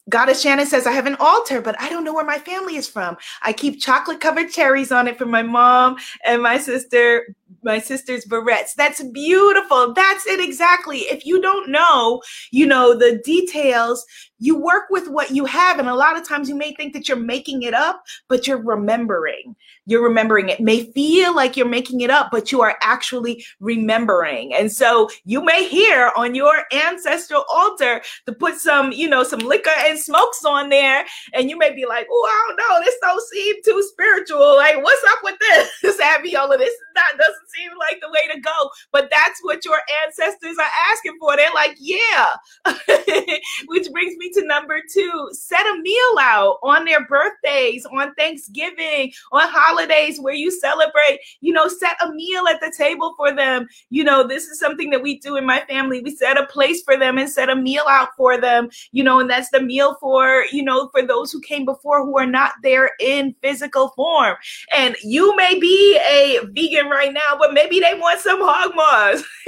Goddess 0.10 0.42
Shannon 0.42 0.66
says, 0.66 0.88
I 0.88 0.92
have 0.92 1.06
an 1.06 1.16
altar, 1.20 1.62
but 1.62 1.80
I 1.80 1.88
don't 1.88 2.04
know 2.04 2.14
where 2.14 2.26
my 2.26 2.40
family 2.40 2.76
is 2.76 2.88
from. 2.88 3.18
I 3.44 3.54
keep 3.54 3.80
chocolate 3.80 4.20
covered 4.20 4.52
cherries 4.52 4.92
on 4.92 5.08
it 5.08 5.18
for 5.18 5.26
my 5.26 5.44
mom 5.44 5.96
and 6.26 6.42
my 6.42 6.58
sister, 6.58 7.36
my 7.64 7.80
sister's 7.80 8.26
barrettes. 8.26 8.74
That's 8.76 9.04
beautiful. 9.04 9.94
That's 9.94 10.26
it 10.26 10.40
exactly. 10.40 11.00
If 11.00 11.26
you 11.26 11.40
don't 11.40 11.70
know, 11.70 12.22
you 12.52 12.66
know, 12.66 12.98
the 12.98 13.22
details, 13.24 14.04
you 14.42 14.58
work 14.58 14.86
with 14.90 15.08
what 15.08 15.30
you 15.32 15.46
have. 15.46 15.78
And 15.78 15.88
a 15.88 15.94
lot 15.94 16.18
of 16.18 16.28
times 16.28 16.50
you 16.50 16.56
may 16.56 16.74
think 16.74 16.94
that 16.94 17.08
you're 17.08 17.16
making 17.16 17.62
it 17.62 17.76
up, 17.76 18.04
but 18.28 18.48
you're 18.48 18.62
remembering. 18.62 19.56
You're 19.86 20.04
remembering. 20.04 20.50
It 20.50 20.60
may 20.60 20.92
feel 20.94 21.36
like 21.36 21.56
you're 21.56 21.68
making 21.68 22.02
it 22.02 22.10
up, 22.10 22.30
but 22.32 22.52
you 22.52 22.62
are 22.62 22.76
actually 22.82 23.46
remembering. 23.60 24.54
And 24.56 24.72
so 24.72 25.10
you 25.26 25.46
may 25.46 25.68
hear 25.68 26.12
on 26.18 26.34
your 26.34 26.64
ancestral 26.74 27.46
altar 27.54 28.02
to 28.26 28.34
put 28.34 28.56
some, 28.56 28.92
you 28.92 29.08
know, 29.08 29.24
some 29.24 29.42
liquor 29.42 29.70
and 29.86 29.98
smokes 30.00 30.44
on 30.44 30.70
there. 30.70 31.06
And 31.34 31.48
you 31.50 31.58
may 31.58 31.74
be 31.76 31.86
like, 31.86 32.08
oh, 32.12 32.28
I 32.28 32.48
don't 32.48 32.58
know. 32.58 32.84
This 32.84 32.96
don't 33.00 33.22
seem 33.22 33.56
too 33.64 33.84
spiritual. 33.92 34.56
Like, 34.56 34.84
what's 34.84 35.04
up 35.12 35.20
with 35.24 35.36
this? 35.40 35.70
This 35.92 36.00
Abiola, 36.00 36.58
this 36.58 36.74
not 36.96 37.18
doesn't 37.18 37.50
seem 37.50 37.72
like 37.78 38.00
the 38.02 38.10
way 38.10 38.34
to 38.34 38.40
go. 38.40 38.70
But 38.92 39.10
that's 39.12 39.40
what 39.42 39.66
your 39.66 39.80
ancestors 40.06 40.58
are 40.58 40.72
asking 40.92 41.18
for. 41.20 41.36
They're 41.36 41.54
like, 41.54 41.76
yeah. 41.80 42.36
Which 43.68 43.92
brings 43.92 44.16
me 44.18 44.31
to 44.34 44.46
number 44.46 44.82
two 44.92 45.30
set 45.32 45.66
a 45.66 45.82
meal 45.82 46.16
out 46.20 46.60
on 46.64 46.86
their 46.86 47.06
birthdays, 47.06 47.86
on 47.86 48.14
Thanksgiving, 48.16 49.12
on 49.32 49.48
holidays 49.50 50.20
where 50.20 50.34
you 50.34 50.52
celebrate. 50.52 51.20
You 51.42 51.54
know, 51.54 51.68
set 51.68 51.96
a 52.04 52.12
meal 52.12 52.48
at 52.48 52.60
the 52.62 52.74
table 52.76 53.14
for 53.18 53.34
them. 53.34 53.68
You 53.90 54.04
know, 54.04 54.28
this 54.28 54.46
is 54.46 54.60
something 54.60 54.90
that 54.92 55.02
we 55.02 55.20
do 55.20 55.36
in 55.36 55.46
my 55.46 55.62
family. 55.68 56.02
We 56.02 56.16
set 56.16 56.38
a 56.38 56.46
place 56.48 56.82
for 56.84 56.98
them 56.98 57.18
and 57.18 57.30
set 57.30 57.50
a 57.50 57.56
meal 57.56 57.84
out 57.90 58.10
for 58.18 58.40
them, 58.40 58.70
you 58.92 59.04
know, 59.04 59.20
and 59.20 59.30
that's 59.30 59.50
the 59.50 59.62
meal 59.62 59.98
for, 60.00 60.46
you 60.52 60.64
know, 60.64 60.90
for 60.90 61.06
those 61.06 61.32
who 61.32 61.42
came 61.42 61.66
before 61.66 62.06
who 62.06 62.18
are 62.18 62.26
not 62.26 62.54
there 62.64 62.92
in 63.00 63.36
physical 63.42 63.90
form. 63.90 64.36
And 64.76 64.96
you 65.04 65.36
may 65.36 65.60
be 65.60 65.98
a 65.98 66.40
vegan 66.52 66.90
right 66.90 67.14
now, 67.14 67.38
but 67.40 67.54
maybe 67.54 67.80
they 67.80 67.94
want 67.94 68.20
some 68.20 68.40
hog 68.42 68.76
maws, 68.76 69.24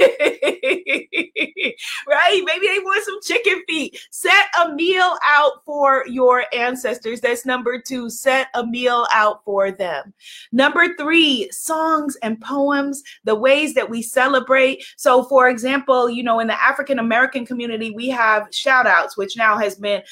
right? 2.08 2.42
Maybe 2.44 2.66
they 2.66 2.78
want 2.80 3.04
some 3.04 3.20
chicken 3.22 3.62
feet. 3.68 3.98
Set 4.10 4.46
a 4.60 4.73
meal 4.74 5.16
out 5.26 5.64
for 5.64 6.04
your 6.06 6.44
ancestors. 6.52 7.20
That's 7.20 7.46
number 7.46 7.80
two. 7.80 8.10
Set 8.10 8.48
a 8.54 8.66
meal 8.66 9.06
out 9.12 9.44
for 9.44 9.70
them. 9.70 10.12
Number 10.52 10.94
three, 10.96 11.48
songs 11.50 12.16
and 12.22 12.40
poems, 12.40 13.02
the 13.24 13.34
ways 13.34 13.74
that 13.74 13.88
we 13.88 14.02
celebrate. 14.02 14.84
So, 14.96 15.24
for 15.24 15.48
example, 15.48 16.10
you 16.10 16.22
know, 16.22 16.40
in 16.40 16.46
the 16.46 16.62
African 16.62 16.98
American 16.98 17.46
community, 17.46 17.90
we 17.90 18.08
have 18.08 18.48
shout 18.52 18.86
outs, 18.86 19.16
which 19.16 19.36
now 19.36 19.56
has 19.58 19.76
been 19.76 20.02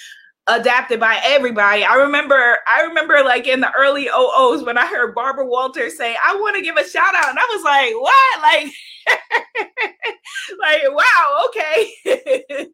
adapted 0.46 0.98
by 0.98 1.20
everybody. 1.24 1.84
I 1.84 1.94
remember, 1.94 2.58
I 2.66 2.82
remember 2.82 3.22
like 3.24 3.46
in 3.46 3.60
the 3.60 3.72
early 3.72 4.08
oh 4.12 4.52
OOs 4.54 4.64
when 4.64 4.78
I 4.78 4.86
heard 4.86 5.14
Barbara 5.14 5.46
Walters 5.46 5.96
say, 5.96 6.16
I 6.24 6.34
want 6.36 6.56
to 6.56 6.62
give 6.62 6.76
a 6.76 6.88
shout 6.88 7.14
out. 7.14 7.30
And 7.30 7.38
I 7.38 7.46
was 7.50 7.62
like, 7.62 7.94
what? 7.94 8.42
Like, 8.42 8.72
like 10.60 10.82
wow 10.90 11.44
okay 11.46 11.92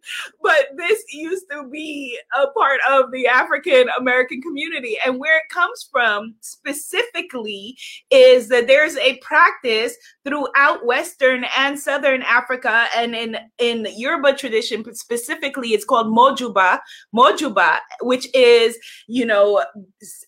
but 0.42 0.68
this 0.76 1.02
used 1.12 1.44
to 1.50 1.68
be 1.70 2.18
a 2.38 2.46
part 2.48 2.80
of 2.88 3.10
the 3.12 3.26
african 3.26 3.88
american 3.98 4.40
community 4.42 4.96
and 5.04 5.18
where 5.18 5.38
it 5.38 5.48
comes 5.50 5.88
from 5.90 6.34
specifically 6.40 7.76
is 8.10 8.48
that 8.48 8.66
there's 8.66 8.96
a 8.98 9.16
practice 9.18 9.96
throughout 10.24 10.84
western 10.84 11.44
and 11.56 11.78
southern 11.78 12.22
africa 12.22 12.86
and 12.96 13.14
in 13.14 13.36
in 13.58 13.86
yoruba 13.96 14.34
tradition 14.34 14.84
specifically 14.94 15.68
it's 15.68 15.84
called 15.84 16.06
mojuba 16.06 16.78
mojuba 17.14 17.57
which 18.02 18.28
is 18.34 18.78
you 19.06 19.24
know 19.24 19.64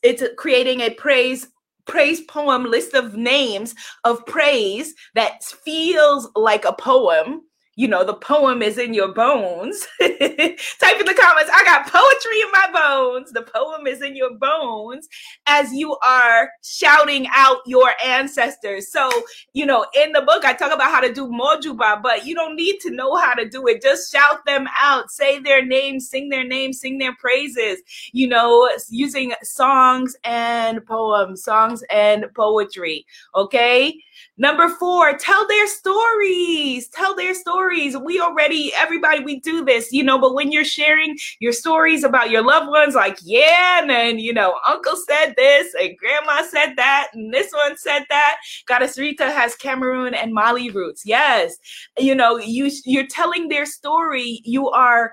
it's 0.03 0.23
creating 0.37 0.81
a 0.81 0.91
praise 0.91 1.49
praise 1.87 2.21
poem 2.23 2.65
list 2.65 2.95
of 2.95 3.17
names 3.17 3.75
of 4.05 4.25
praise 4.27 4.95
that 5.15 5.43
feels 5.43 6.29
like 6.37 6.65
a 6.65 6.73
poem 6.73 7.43
you 7.77 7.89
know, 7.89 8.05
the 8.05 8.15
poem 8.15 8.63
is 8.63 8.79
in 8.79 8.93
your 8.93 9.13
bones. 9.15 9.87
Type 10.01 10.11
in 10.11 11.07
the 11.07 11.15
comments, 11.19 11.51
I 11.55 11.63
got 11.65 11.87
poetry 11.87 12.41
in 12.41 12.51
my 12.53 12.69
bones. 12.73 13.33
The 13.33 13.43
poem 13.43 13.87
is 13.87 14.03
in 14.03 14.17
your 14.17 14.35
bones 14.35 15.09
as 15.47 15.73
you 15.73 15.97
are 16.05 16.51
shouting 16.63 17.27
out 17.33 17.59
your 17.67 17.93
ancestors. 18.05 18.91
So, 18.91 19.09
you 19.53 19.67
know, 19.67 19.87
in 19.95 20.13
the 20.13 20.23
book, 20.23 20.45
I 20.45 20.53
talk 20.53 20.75
about 20.75 20.91
how 20.91 21.01
to 21.01 21.13
do 21.13 21.29
mojuba, 21.29 22.03
but 22.03 22.27
you 22.27 22.35
don't 22.35 22.57
need 22.57 22.81
to 22.81 22.91
know 22.91 23.17
how 23.17 23.35
to 23.35 23.49
do 23.49 23.67
it. 23.69 23.83
Just 23.83 24.13
shout 24.13 24.45
them 24.47 24.67
out, 24.79 25.11
say 25.11 25.39
their 25.39 25.65
names, 25.65 26.11
sing 26.11 26.29
their 26.29 26.45
names, 26.45 26.81
sing 26.81 26.99
their 26.99 27.15
praises, 27.17 27.81
you 28.13 28.27
know, 28.29 28.69
using 28.89 29.33
songs 29.43 30.17
and 30.25 30.85
poems, 30.85 31.45
songs 31.45 31.85
and 31.89 32.27
poetry. 32.35 33.07
Okay. 33.35 33.97
Number 34.39 34.69
four, 34.69 35.17
tell 35.19 35.47
their 35.47 35.67
stories. 35.67 36.89
Tell 36.89 37.15
their 37.15 37.35
stories. 37.35 37.97
We 37.97 38.21
already, 38.21 38.73
everybody, 38.75 39.23
we 39.23 39.41
do 39.41 39.65
this, 39.65 39.93
you 39.93 40.03
know, 40.03 40.19
but 40.19 40.35
when 40.35 40.51
you're 40.51 40.65
sharing 40.65 41.19
your 41.41 41.53
stories 41.53 42.05
about 42.05 42.31
your 42.31 42.43
loved 42.43 42.69
ones, 42.71 42.95
like, 42.95 43.19
yeah, 43.23 43.81
and 43.81 43.91
then, 43.91 44.19
you 44.19 44.33
know, 44.33 44.59
uncle 44.67 44.97
said 44.97 45.35
this 45.37 45.75
and 45.81 45.97
grandma 45.99 46.43
said 46.49 46.75
that, 46.77 47.09
and 47.13 47.33
this 47.35 47.53
one 47.53 47.77
said 47.77 48.05
that. 48.09 48.37
Goddess 48.67 48.99
Rita 48.99 49.31
has 49.31 49.55
Cameroon 49.57 50.15
and 50.15 50.33
Mali 50.33 50.71
roots. 50.71 51.03
Yes. 51.05 51.57
You 51.99 52.15
know, 52.15 52.39
you 52.39 52.71
you're 52.85 53.07
telling 53.07 53.49
their 53.49 53.67
story. 53.67 54.41
You 54.45 54.71
are 54.71 55.13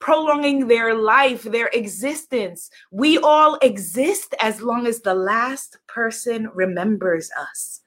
prolonging 0.00 0.68
their 0.68 0.94
life, 0.94 1.42
their 1.42 1.68
existence. 1.68 2.70
We 2.92 3.18
all 3.18 3.58
exist 3.62 4.34
as 4.40 4.60
long 4.60 4.86
as 4.86 5.00
the 5.00 5.14
last 5.14 5.78
person 5.88 6.50
remembers 6.54 7.30
us. 7.36 7.80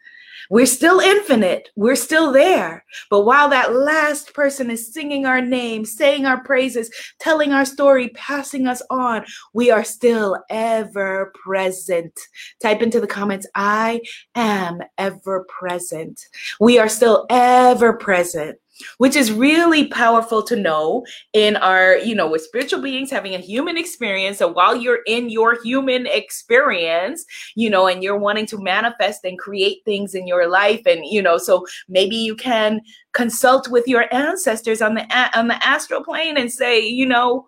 We're 0.52 0.66
still 0.66 1.00
infinite. 1.00 1.70
We're 1.78 1.96
still 1.96 2.34
there. 2.34 2.84
But 3.10 3.22
while 3.22 3.48
that 3.52 3.74
last 3.74 4.34
person 4.34 4.70
is 4.70 4.94
singing 4.94 5.26
our 5.26 5.40
name, 5.42 5.86
saying 5.86 6.26
our 6.26 6.44
praises, 6.44 6.92
telling 7.22 7.54
our 7.54 7.64
story, 7.64 8.10
passing 8.10 8.68
us 8.68 8.82
on, 8.90 9.24
we 9.54 9.72
are 9.72 9.86
still 9.86 10.38
ever 10.50 11.32
present. 11.42 12.20
Type 12.62 12.82
into 12.82 13.00
the 13.00 13.08
comments, 13.08 13.48
I 13.56 14.02
am 14.36 14.82
ever 14.98 15.46
present. 15.46 16.20
We 16.60 16.78
are 16.80 16.90
still 16.90 17.28
ever 17.30 17.94
present 17.94 18.60
which 18.98 19.16
is 19.16 19.32
really 19.32 19.88
powerful 19.88 20.44
to 20.44 20.56
know 20.56 21.06
in 21.34 21.56
our, 21.58 21.98
you 21.98 22.16
know, 22.16 22.30
with 22.30 22.42
spiritual 22.42 22.82
beings 22.82 23.12
having 23.12 23.36
a 23.36 23.40
human 23.40 23.78
experience. 23.78 24.38
So 24.38 24.48
while 24.48 24.76
you're 24.76 25.02
in 25.08 25.30
your 25.30 25.62
human 25.64 26.08
experience, 26.08 27.26
you 27.56 27.70
know, 27.70 27.88
and 27.88 28.04
you're 28.04 28.18
wanting 28.18 28.46
to 28.48 28.58
manifest 28.58 29.24
and 29.24 29.38
create 29.38 29.84
things 29.86 30.16
in 30.16 30.28
your 30.28 30.48
life, 30.48 30.82
and 30.86 31.06
you 31.06 31.22
know, 31.22 31.38
so 31.38 31.66
maybe 31.88 32.16
you 32.16 32.36
can 32.36 32.82
consult 33.14 33.68
with 33.70 33.88
your 33.88 34.14
ancestors 34.14 34.82
on 34.82 34.96
the 34.96 35.32
on 35.38 35.48
the 35.48 35.66
astral 35.66 36.04
plane 36.04 36.38
and 36.38 36.52
say, 36.52 36.80
you 36.80 37.06
know, 37.06 37.46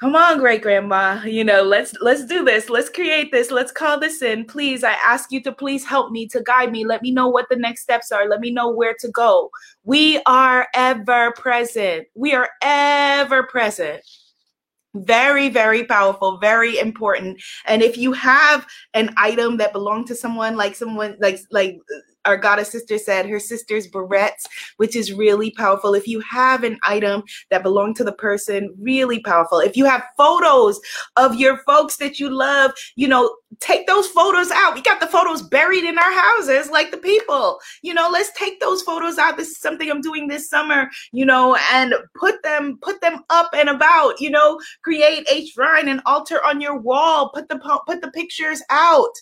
come 0.00 0.14
on 0.14 0.38
great 0.38 0.62
grandma 0.62 1.20
you 1.24 1.42
know 1.42 1.62
let's 1.62 1.94
let's 2.00 2.24
do 2.24 2.44
this. 2.44 2.70
Let's 2.70 2.88
create 2.88 3.32
this. 3.32 3.50
Let's 3.50 3.72
call 3.72 3.98
this 3.98 4.22
in. 4.22 4.44
Please 4.44 4.84
i 4.84 4.92
ask 5.04 5.32
you 5.32 5.42
to 5.42 5.52
please 5.52 5.84
help 5.84 6.10
me 6.10 6.26
to 6.28 6.42
guide 6.42 6.72
me. 6.72 6.84
Let 6.84 7.02
me 7.02 7.10
know 7.10 7.28
what 7.28 7.46
the 7.50 7.56
next 7.56 7.82
steps 7.82 8.12
are. 8.12 8.28
Let 8.28 8.40
me 8.40 8.50
know 8.50 8.70
where 8.70 8.94
to 9.00 9.08
go. 9.08 9.50
We 9.84 10.20
are 10.26 10.68
ever 10.74 11.32
present. 11.32 12.06
We 12.14 12.34
are 12.34 12.48
ever 12.62 13.42
present. 13.44 14.02
Very 14.94 15.48
very 15.48 15.84
powerful 15.84 16.38
very 16.38 16.78
important. 16.78 17.40
And 17.66 17.82
if 17.82 17.96
you 17.96 18.12
have 18.12 18.66
an 18.94 19.10
item 19.16 19.56
that 19.58 19.72
belonged 19.72 20.06
to 20.08 20.14
someone 20.14 20.56
like 20.56 20.74
someone 20.74 21.16
like 21.20 21.40
like 21.50 21.78
our 22.24 22.36
goddess 22.36 22.70
sister 22.70 22.98
said, 22.98 23.26
her 23.26 23.40
sister's 23.40 23.88
barrettes, 23.88 24.46
which 24.76 24.94
is 24.94 25.12
really 25.12 25.50
powerful. 25.52 25.94
If 25.94 26.06
you 26.06 26.20
have 26.20 26.64
an 26.64 26.78
item 26.84 27.22
that 27.50 27.62
belonged 27.62 27.96
to 27.96 28.04
the 28.04 28.12
person, 28.12 28.74
really 28.80 29.20
powerful. 29.20 29.60
If 29.60 29.76
you 29.76 29.84
have 29.86 30.04
photos 30.16 30.80
of 31.16 31.36
your 31.36 31.58
folks 31.58 31.96
that 31.96 32.20
you 32.20 32.30
love, 32.30 32.72
you 32.96 33.08
know, 33.08 33.34
take 33.60 33.86
those 33.86 34.08
photos 34.08 34.50
out. 34.50 34.74
We 34.74 34.82
got 34.82 35.00
the 35.00 35.06
photos 35.06 35.42
buried 35.42 35.84
in 35.84 35.98
our 35.98 36.12
houses, 36.12 36.70
like 36.70 36.90
the 36.90 36.98
people. 36.98 37.58
You 37.82 37.94
know, 37.94 38.08
let's 38.10 38.32
take 38.32 38.60
those 38.60 38.82
photos 38.82 39.18
out. 39.18 39.36
This 39.36 39.48
is 39.48 39.58
something 39.58 39.90
I'm 39.90 40.00
doing 40.00 40.28
this 40.28 40.50
summer, 40.50 40.88
you 41.12 41.24
know, 41.24 41.56
and 41.72 41.94
put 42.14 42.42
them, 42.42 42.78
put 42.82 43.00
them 43.00 43.24
up 43.30 43.50
and 43.54 43.68
about, 43.68 44.20
you 44.20 44.30
know, 44.30 44.60
create 44.82 45.26
a 45.30 45.46
shrine 45.46 45.88
and 45.88 46.02
altar 46.04 46.44
on 46.44 46.60
your 46.60 46.78
wall. 46.78 47.30
Put 47.30 47.48
the 47.48 47.58
put 47.86 48.00
the 48.00 48.10
pictures 48.10 48.62
out 48.70 49.12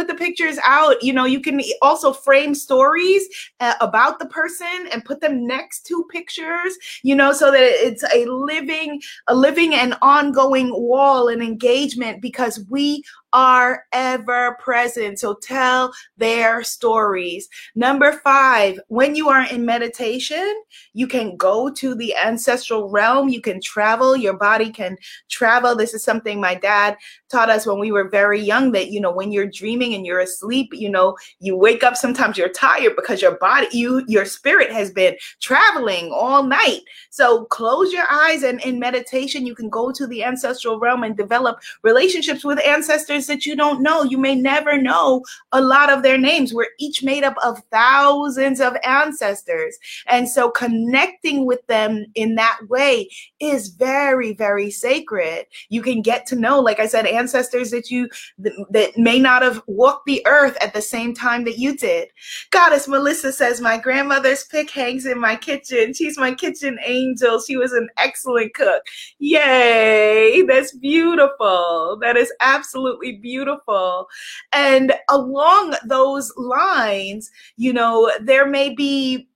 put 0.00 0.08
the 0.08 0.14
pictures 0.14 0.58
out. 0.64 1.02
You 1.02 1.12
know, 1.12 1.26
you 1.26 1.40
can 1.40 1.60
also 1.82 2.14
frame 2.14 2.54
stories 2.54 3.28
uh, 3.60 3.74
about 3.82 4.18
the 4.18 4.24
person 4.26 4.88
and 4.90 5.04
put 5.04 5.20
them 5.20 5.46
next 5.46 5.84
to 5.88 6.06
pictures, 6.10 6.74
you 7.02 7.14
know, 7.14 7.32
so 7.32 7.50
that 7.50 7.60
it's 7.60 8.02
a 8.14 8.24
living, 8.24 9.02
a 9.26 9.34
living 9.34 9.74
and 9.74 9.94
ongoing 10.00 10.70
wall 10.72 11.28
and 11.28 11.42
engagement 11.42 12.22
because 12.22 12.64
we 12.70 13.04
are 13.32 13.84
ever 13.92 14.56
present. 14.60 15.18
So 15.18 15.34
tell 15.34 15.92
their 16.16 16.62
stories. 16.62 17.48
Number 17.74 18.12
five, 18.12 18.80
when 18.88 19.14
you 19.14 19.28
are 19.28 19.46
in 19.46 19.64
meditation, 19.64 20.62
you 20.92 21.06
can 21.06 21.36
go 21.36 21.70
to 21.70 21.94
the 21.94 22.14
ancestral 22.16 22.90
realm. 22.90 23.28
You 23.28 23.40
can 23.40 23.60
travel. 23.60 24.16
Your 24.16 24.36
body 24.36 24.70
can 24.70 24.96
travel. 25.28 25.74
This 25.74 25.94
is 25.94 26.02
something 26.02 26.40
my 26.40 26.54
dad 26.54 26.96
taught 27.30 27.50
us 27.50 27.66
when 27.66 27.78
we 27.78 27.92
were 27.92 28.08
very 28.08 28.40
young 28.40 28.72
that, 28.72 28.90
you 28.90 29.00
know, 29.00 29.12
when 29.12 29.30
you're 29.30 29.46
dreaming 29.46 29.94
and 29.94 30.04
you're 30.04 30.20
asleep, 30.20 30.70
you 30.72 30.88
know, 30.88 31.16
you 31.38 31.56
wake 31.56 31.84
up, 31.84 31.96
sometimes 31.96 32.36
you're 32.36 32.48
tired 32.48 32.96
because 32.96 33.22
your 33.22 33.36
body, 33.38 33.68
you, 33.72 34.04
your 34.08 34.24
spirit 34.24 34.70
has 34.72 34.90
been 34.90 35.14
traveling 35.40 36.10
all 36.12 36.42
night. 36.42 36.80
So 37.10 37.44
close 37.46 37.92
your 37.92 38.10
eyes 38.10 38.42
and 38.42 38.60
in 38.62 38.78
meditation, 38.78 39.46
you 39.46 39.54
can 39.54 39.68
go 39.68 39.92
to 39.92 40.06
the 40.06 40.24
ancestral 40.24 40.80
realm 40.80 41.04
and 41.04 41.16
develop 41.16 41.60
relationships 41.82 42.44
with 42.44 42.58
ancestors 42.66 43.19
that 43.26 43.46
you 43.46 43.56
don't 43.56 43.82
know. 43.82 44.02
You 44.02 44.18
may 44.18 44.34
never 44.34 44.80
know 44.80 45.24
a 45.52 45.60
lot 45.60 45.90
of 45.90 46.02
their 46.02 46.18
names. 46.18 46.54
We're 46.54 46.68
each 46.78 47.02
made 47.02 47.24
up 47.24 47.36
of 47.42 47.62
thousands 47.70 48.60
of 48.60 48.76
ancestors. 48.84 49.78
And 50.06 50.28
so 50.28 50.50
connecting 50.50 51.46
with 51.46 51.66
them 51.66 52.06
in 52.14 52.34
that 52.36 52.58
way 52.68 53.08
is 53.40 53.68
very, 53.68 54.32
very 54.32 54.70
sacred. 54.70 55.46
You 55.68 55.82
can 55.82 56.02
get 56.02 56.26
to 56.26 56.36
know, 56.36 56.60
like 56.60 56.80
I 56.80 56.86
said, 56.86 57.06
ancestors 57.06 57.70
that 57.70 57.90
you 57.90 58.08
that 58.38 58.96
may 58.96 59.18
not 59.18 59.42
have 59.42 59.62
walked 59.66 60.06
the 60.06 60.22
earth 60.26 60.56
at 60.60 60.74
the 60.74 60.82
same 60.82 61.14
time 61.14 61.44
that 61.44 61.58
you 61.58 61.76
did. 61.76 62.08
Goddess 62.50 62.88
Melissa 62.88 63.32
says, 63.32 63.60
My 63.60 63.78
grandmother's 63.78 64.44
pick 64.44 64.70
hangs 64.70 65.06
in 65.06 65.18
my 65.18 65.36
kitchen. 65.36 65.94
She's 65.94 66.18
my 66.18 66.34
kitchen 66.34 66.78
angel. 66.84 67.40
She 67.40 67.56
was 67.56 67.72
an 67.72 67.88
excellent 67.98 68.54
cook. 68.54 68.82
Yay! 69.18 70.42
That's 70.42 70.72
beautiful. 70.76 71.98
That 72.00 72.16
is 72.16 72.32
absolutely 72.40 73.09
beautiful. 73.16 74.06
And 74.52 74.92
along 75.08 75.74
those 75.84 76.32
lines, 76.36 77.30
you 77.56 77.72
know, 77.72 78.10
there 78.20 78.46
may 78.46 78.74
be 78.74 79.28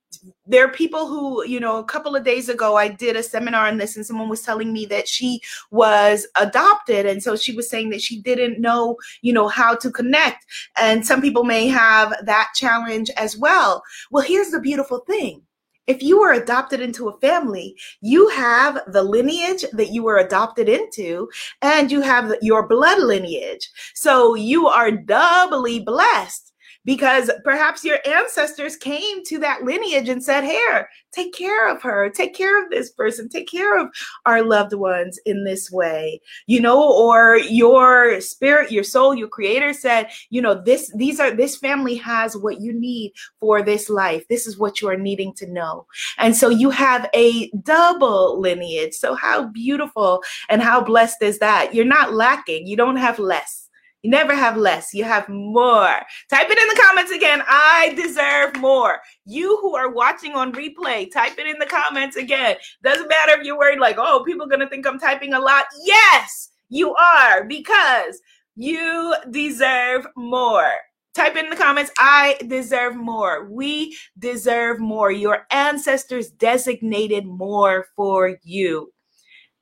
there 0.47 0.65
are 0.65 0.71
people 0.71 1.07
who, 1.07 1.45
you 1.45 1.59
know, 1.59 1.77
a 1.77 1.83
couple 1.83 2.15
of 2.15 2.23
days 2.23 2.49
ago, 2.49 2.75
I 2.75 2.87
did 2.87 3.15
a 3.15 3.23
seminar 3.23 3.67
on 3.67 3.77
this, 3.77 3.95
and 3.95 4.05
someone 4.05 4.29
was 4.29 4.41
telling 4.41 4.71
me 4.73 4.85
that 4.87 5.07
she 5.07 5.41
was 5.71 6.27
adopted. 6.39 7.05
And 7.05 7.21
so 7.21 7.35
she 7.35 7.53
was 7.53 7.69
saying 7.69 7.89
that 7.89 8.01
she 8.01 8.21
didn't 8.21 8.59
know, 8.59 8.97
you 9.21 9.33
know, 9.33 9.47
how 9.47 9.75
to 9.75 9.91
connect. 9.91 10.45
And 10.77 11.05
some 11.05 11.21
people 11.21 11.43
may 11.43 11.67
have 11.67 12.13
that 12.25 12.49
challenge 12.55 13.09
as 13.17 13.37
well. 13.37 13.83
Well, 14.11 14.23
here's 14.23 14.51
the 14.51 14.59
beautiful 14.59 14.99
thing 15.07 15.44
if 15.87 16.01
you 16.01 16.19
were 16.19 16.33
adopted 16.33 16.81
into 16.81 17.09
a 17.09 17.19
family, 17.19 17.75
you 18.01 18.27
have 18.29 18.79
the 18.87 19.03
lineage 19.03 19.65
that 19.73 19.91
you 19.91 20.03
were 20.03 20.17
adopted 20.17 20.67
into, 20.67 21.29
and 21.61 21.91
you 21.91 22.01
have 22.01 22.33
your 22.41 22.67
blood 22.67 22.99
lineage. 22.99 23.69
So 23.93 24.35
you 24.35 24.67
are 24.67 24.91
doubly 24.91 25.79
blessed 25.79 26.53
because 26.85 27.29
perhaps 27.43 27.83
your 27.83 27.99
ancestors 28.05 28.77
came 28.77 29.23
to 29.25 29.39
that 29.39 29.63
lineage 29.63 30.07
and 30.07 30.23
said, 30.23 30.43
Here, 30.43 30.89
take 31.11 31.33
care 31.33 31.69
of 31.69 31.81
her, 31.81 32.09
take 32.09 32.35
care 32.35 32.61
of 32.61 32.69
this 32.69 32.91
person, 32.91 33.27
take 33.29 33.49
care 33.49 33.77
of 33.77 33.89
our 34.25 34.43
loved 34.43 34.73
ones 34.73 35.19
in 35.25 35.43
this 35.43 35.71
way, 35.71 36.21
you 36.45 36.59
know, 36.59 36.81
or 36.91 37.37
your 37.37 38.21
spirit, 38.21 38.71
your 38.71 38.83
soul, 38.83 39.15
your 39.15 39.27
creator 39.27 39.73
said, 39.73 40.07
you 40.29 40.41
know, 40.41 40.53
this, 40.53 40.91
these 40.95 41.19
are, 41.19 41.31
this 41.31 41.55
family 41.55 41.95
has 41.95 42.37
what 42.37 42.61
you 42.61 42.73
need 42.73 43.13
for 43.39 43.61
this 43.61 43.89
life. 43.89 44.27
This 44.27 44.45
is 44.45 44.57
what 44.57 44.81
you 44.81 44.89
are 44.89 44.97
needing 44.97 45.33
to 45.35 45.47
know. 45.47 45.87
And 46.17 46.35
so 46.35 46.49
you 46.49 46.69
have 46.69 47.09
a 47.15 47.49
double 47.63 48.39
lineage. 48.39 48.93
So 48.93 49.15
how 49.15 49.47
beautiful 49.47 50.21
and 50.49 50.61
how 50.61 50.81
blessed 50.83 51.21
is 51.21 51.39
that? 51.39 51.73
You're 51.73 51.85
not 51.85 52.13
lacking, 52.13 52.67
you 52.67 52.77
don't 52.77 52.97
have 52.97 53.19
less 53.19 53.64
you 54.05 54.11
never 54.11 54.35
have 54.35 54.55
less, 54.55 54.93
you 54.93 55.03
have 55.03 55.27
more. 55.27 55.99
Type 56.29 56.47
it 56.47 56.59
in 56.59 56.67
the 56.67 56.79
comments 56.79 57.11
again. 57.11 57.41
I 57.47 57.91
deserve 57.95 58.55
more. 58.61 58.99
You 59.25 59.57
who 59.61 59.75
are 59.75 59.89
watching 59.89 60.33
on 60.33 60.53
replay, 60.53 61.11
type 61.11 61.39
it 61.39 61.47
in 61.47 61.57
the 61.57 61.65
comments 61.65 62.15
again. 62.15 62.55
Doesn't 62.83 63.07
matter 63.07 63.31
if 63.31 63.43
you're 63.43 63.57
worried, 63.57 63.79
like, 63.79 63.95
oh, 63.97 64.23
people 64.23 64.45
gonna 64.45 64.69
think 64.69 64.85
I'm 64.85 64.99
typing 64.99 65.33
a 65.33 65.39
lot. 65.39 65.65
Yes, 65.83 66.51
you 66.69 66.93
are, 66.93 67.45
because 67.45 68.21
you 68.55 69.15
deserve 69.31 70.05
more. 70.15 70.71
Type 71.15 71.35
in 71.35 71.49
the 71.49 71.55
comments, 71.55 71.91
I 71.97 72.37
deserve 72.45 72.95
more. 72.95 73.49
We 73.49 73.97
deserve 74.19 74.79
more. 74.79 75.11
Your 75.11 75.47
ancestors 75.49 76.29
designated 76.29 77.25
more 77.25 77.87
for 77.95 78.37
you 78.43 78.91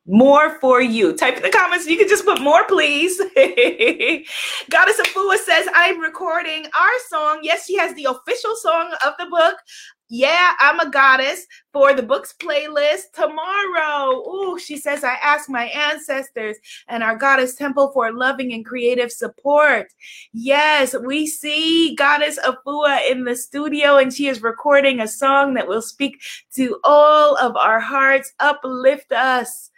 more 0.05 0.59
for 0.59 0.81
you. 0.81 1.15
Type 1.15 1.37
in 1.37 1.43
the 1.43 1.49
comments. 1.49 1.87
You 1.87 1.97
can 1.97 2.09
just 2.09 2.25
put 2.25 2.41
more, 2.41 2.65
please. 2.65 3.17
Goddess 4.69 4.99
of 4.99 5.05
Afua 5.05 5.37
says, 5.37 5.67
I'm 5.73 5.99
recording 5.99 6.65
our 6.65 6.99
song. 7.09 7.39
Yes, 7.41 7.65
she 7.65 7.77
has 7.77 7.95
the 7.95 8.05
official 8.05 8.55
song 8.57 8.93
of 9.05 9.13
the 9.17 9.25
book. 9.27 9.55
Yeah, 10.15 10.53
I'm 10.59 10.79
a 10.79 10.91
goddess 10.91 11.47
for 11.71 11.95
the 11.95 12.03
books 12.03 12.35
playlist 12.37 13.13
tomorrow. 13.15 14.21
Ooh, 14.29 14.59
she 14.59 14.77
says, 14.77 15.03
I 15.03 15.15
ask 15.23 15.49
my 15.49 15.63
ancestors 15.69 16.55
and 16.87 17.01
our 17.01 17.17
goddess 17.17 17.55
temple 17.55 17.89
for 17.93 18.13
loving 18.13 18.53
and 18.53 18.63
creative 18.63 19.11
support. 19.11 19.87
Yes, 20.31 20.95
we 21.03 21.25
see 21.25 21.95
goddess 21.95 22.37
Afua 22.45 23.09
in 23.09 23.23
the 23.23 23.35
studio 23.35 23.97
and 23.97 24.13
she 24.13 24.27
is 24.27 24.43
recording 24.43 24.99
a 24.99 25.07
song 25.07 25.55
that 25.55 25.67
will 25.67 25.81
speak 25.81 26.21
to 26.53 26.79
all 26.83 27.35
of 27.37 27.57
our 27.57 27.79
hearts, 27.79 28.33
uplift 28.39 29.11
us 29.13 29.71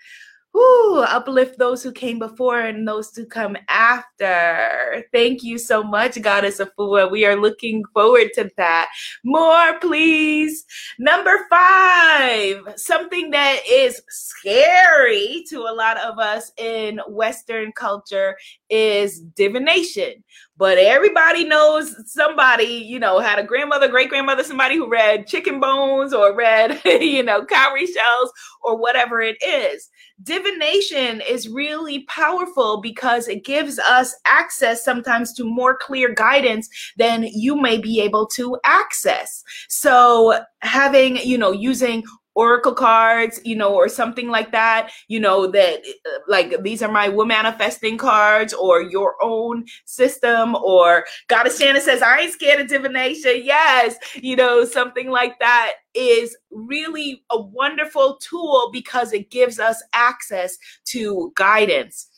uplift 0.59 1.57
those 1.57 1.83
who 1.83 1.91
came 1.91 2.19
before 2.19 2.59
and 2.59 2.87
those 2.87 3.15
who 3.15 3.25
come 3.25 3.57
after. 3.67 5.05
Thank 5.11 5.43
you 5.43 5.57
so 5.57 5.83
much, 5.83 6.21
Goddess 6.21 6.59
Afua. 6.59 7.11
We 7.11 7.25
are 7.25 7.35
looking 7.35 7.83
forward 7.93 8.29
to 8.35 8.49
that. 8.57 8.89
More, 9.23 9.79
please. 9.79 10.65
Number 10.99 11.45
five, 11.49 12.61
something 12.75 13.31
that 13.31 13.59
is 13.69 14.01
scary 14.09 15.43
to 15.49 15.61
a 15.61 15.73
lot 15.75 15.97
of 15.97 16.19
us 16.19 16.51
in 16.57 16.99
Western 17.07 17.71
culture 17.73 18.37
is 18.69 19.19
divination. 19.19 20.23
But 20.57 20.77
everybody 20.77 21.43
knows 21.43 21.95
somebody, 22.11 22.63
you 22.63 22.99
know, 22.99 23.19
had 23.19 23.39
a 23.39 23.43
grandmother, 23.43 23.87
great 23.87 24.09
grandmother, 24.09 24.43
somebody 24.43 24.75
who 24.75 24.89
read 24.89 25.27
chicken 25.27 25.59
bones 25.59 26.13
or 26.13 26.35
read, 26.35 26.81
you 26.85 27.23
know, 27.23 27.45
cowrie 27.45 27.87
shells 27.87 28.31
or 28.63 28.77
whatever 28.77 29.21
it 29.21 29.37
is 29.45 29.89
divination 30.23 31.21
is 31.27 31.49
really 31.49 32.03
powerful 32.05 32.79
because 32.81 33.27
it 33.27 33.43
gives 33.43 33.79
us 33.79 34.15
access 34.25 34.83
sometimes 34.83 35.33
to 35.33 35.43
more 35.43 35.77
clear 35.77 36.13
guidance 36.13 36.69
than 36.97 37.23
you 37.23 37.59
may 37.59 37.77
be 37.77 37.99
able 38.01 38.25
to 38.25 38.57
access. 38.63 39.43
So 39.67 40.39
having, 40.59 41.17
you 41.17 41.37
know, 41.37 41.51
using 41.51 42.03
oracle 42.35 42.73
cards, 42.73 43.39
you 43.43 43.55
know, 43.55 43.73
or 43.73 43.87
something 43.87 44.27
like 44.27 44.51
that, 44.51 44.91
you 45.07 45.19
know, 45.19 45.47
that 45.47 45.79
uh, 46.05 46.19
like 46.27 46.61
these 46.63 46.81
are 46.81 46.91
my 46.91 47.09
Womanifesting 47.09 47.97
cards 47.97 48.53
or 48.53 48.81
your 48.81 49.15
own 49.21 49.65
system 49.85 50.55
or 50.55 51.05
Goddess 51.27 51.57
Shannon 51.57 51.81
says, 51.81 52.01
I 52.01 52.19
ain't 52.19 52.33
scared 52.33 52.61
of 52.61 52.67
divination. 52.67 53.41
Yes, 53.43 53.95
you 54.15 54.35
know, 54.35 54.65
something 54.65 55.09
like 55.09 55.39
that 55.39 55.73
is 55.93 56.37
really 56.51 57.23
a 57.31 57.41
wonderful 57.41 58.17
tool 58.17 58.69
because 58.71 59.13
it 59.13 59.31
gives 59.31 59.59
us 59.59 59.81
access 59.93 60.57
to 60.85 61.31
guidance 61.35 62.09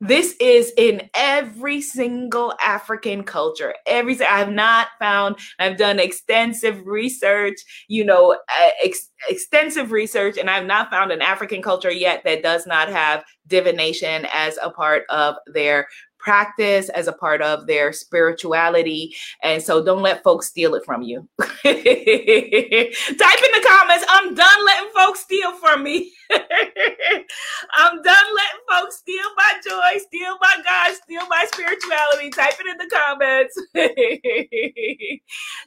this 0.00 0.34
is 0.40 0.72
in 0.76 1.08
every 1.14 1.80
single 1.80 2.52
African 2.62 3.24
culture. 3.24 3.74
Every 3.86 4.20
I 4.20 4.38
have 4.38 4.50
not 4.50 4.88
found. 4.98 5.36
I've 5.58 5.78
done 5.78 5.98
extensive 5.98 6.86
research, 6.86 7.56
you 7.88 8.04
know, 8.04 8.32
uh, 8.32 8.68
ex, 8.82 9.08
extensive 9.28 9.92
research, 9.92 10.36
and 10.36 10.50
I've 10.50 10.66
not 10.66 10.90
found 10.90 11.12
an 11.12 11.22
African 11.22 11.62
culture 11.62 11.90
yet 11.90 12.22
that 12.24 12.42
does 12.42 12.66
not 12.66 12.88
have 12.88 13.24
divination 13.46 14.26
as 14.32 14.58
a 14.62 14.70
part 14.70 15.04
of 15.08 15.36
their 15.46 15.88
practice 16.26 16.88
as 16.88 17.06
a 17.06 17.12
part 17.12 17.40
of 17.40 17.68
their 17.68 17.92
spirituality. 17.92 19.14
And 19.44 19.62
so 19.62 19.84
don't 19.84 20.02
let 20.02 20.24
folks 20.24 20.48
steal 20.48 20.74
it 20.74 20.84
from 20.84 21.02
you. 21.02 21.28
Type 21.38 21.54
in 21.64 21.72
the 21.72 23.64
comments, 23.64 24.04
I'm 24.08 24.34
done 24.34 24.66
letting 24.66 24.90
folks 24.92 25.20
steal 25.20 25.52
from 25.52 25.84
me. 25.84 26.12
I'm 26.32 28.02
done 28.02 28.26
letting 28.34 28.60
folks 28.68 28.96
steal 28.96 29.24
my 29.36 29.52
joy, 29.64 30.00
steal 30.00 30.36
my 30.40 30.56
God, 30.64 30.94
steal 30.96 31.26
my 31.28 31.46
spirituality. 31.52 32.30
Type 32.30 32.54
it 32.58 32.66
in 32.66 32.76
the 32.76 32.90
comments. 32.92 33.56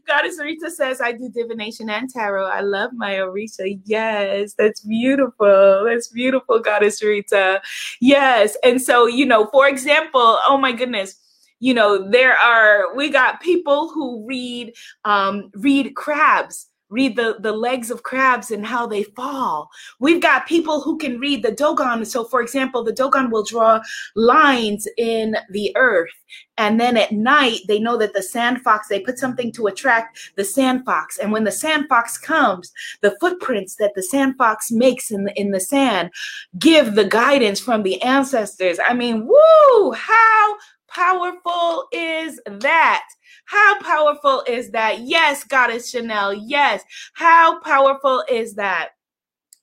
Goddess 0.07 0.39
Rita 0.41 0.69
says, 0.69 0.99
I 0.99 1.13
do 1.13 1.29
divination 1.29 1.89
and 1.89 2.09
tarot. 2.09 2.47
I 2.47 2.59
love 2.59 2.91
my 2.93 3.13
Orisha. 3.13 3.79
Yes, 3.85 4.55
that's 4.55 4.81
beautiful. 4.81 5.85
That's 5.85 6.09
beautiful, 6.09 6.59
Goddess 6.59 7.01
Rita. 7.01 7.61
Yes. 8.01 8.57
And 8.61 8.81
so, 8.81 9.07
you 9.07 9.25
know, 9.25 9.47
for 9.47 9.69
example, 9.69 10.39
oh 10.49 10.57
my 10.57 10.71
goodness 10.71 11.15
you 11.59 11.73
know 11.73 12.09
there 12.09 12.37
are 12.37 12.95
we 12.95 13.09
got 13.09 13.41
people 13.41 13.89
who 13.89 14.25
read 14.27 14.73
um 15.05 15.49
read 15.53 15.95
crabs 15.95 16.68
read 16.89 17.15
the, 17.15 17.37
the 17.39 17.51
legs 17.51 17.91
of 17.91 18.03
crabs 18.03 18.51
and 18.51 18.65
how 18.65 18.87
they 18.87 19.03
fall. 19.03 19.69
We've 19.99 20.21
got 20.21 20.47
people 20.47 20.81
who 20.81 20.97
can 20.97 21.19
read 21.19 21.43
the 21.43 21.51
Dogon. 21.51 22.05
So, 22.05 22.23
for 22.23 22.41
example, 22.41 22.83
the 22.83 22.93
Dogon 22.93 23.29
will 23.29 23.43
draw 23.43 23.79
lines 24.15 24.87
in 24.97 25.35
the 25.51 25.71
earth. 25.75 26.09
And 26.57 26.79
then 26.79 26.97
at 26.97 27.11
night, 27.11 27.59
they 27.67 27.79
know 27.79 27.97
that 27.97 28.13
the 28.13 28.21
sand 28.21 28.61
fox, 28.61 28.87
they 28.87 28.99
put 28.99 29.17
something 29.17 29.51
to 29.53 29.67
attract 29.67 30.31
the 30.35 30.43
sand 30.43 30.83
fox. 30.85 31.17
And 31.17 31.31
when 31.31 31.43
the 31.43 31.51
sand 31.51 31.85
fox 31.87 32.17
comes, 32.17 32.71
the 33.01 33.15
footprints 33.19 33.75
that 33.75 33.93
the 33.95 34.03
sand 34.03 34.35
fox 34.37 34.71
makes 34.71 35.11
in 35.11 35.23
the, 35.23 35.39
in 35.39 35.51
the 35.51 35.59
sand 35.59 36.11
give 36.57 36.95
the 36.95 37.05
guidance 37.05 37.59
from 37.59 37.83
the 37.83 38.01
ancestors. 38.01 38.77
I 38.85 38.93
mean, 38.93 39.27
woo, 39.27 39.91
how 39.91 40.57
powerful 40.99 41.87
is 41.93 42.41
that? 42.45 43.07
How 43.45 43.81
powerful 43.81 44.43
is 44.47 44.71
that? 44.71 44.99
Yes, 44.99 45.45
Goddess 45.45 45.89
Chanel. 45.89 46.33
Yes. 46.33 46.83
How 47.13 47.61
powerful 47.61 48.23
is 48.29 48.55
that? 48.55 48.89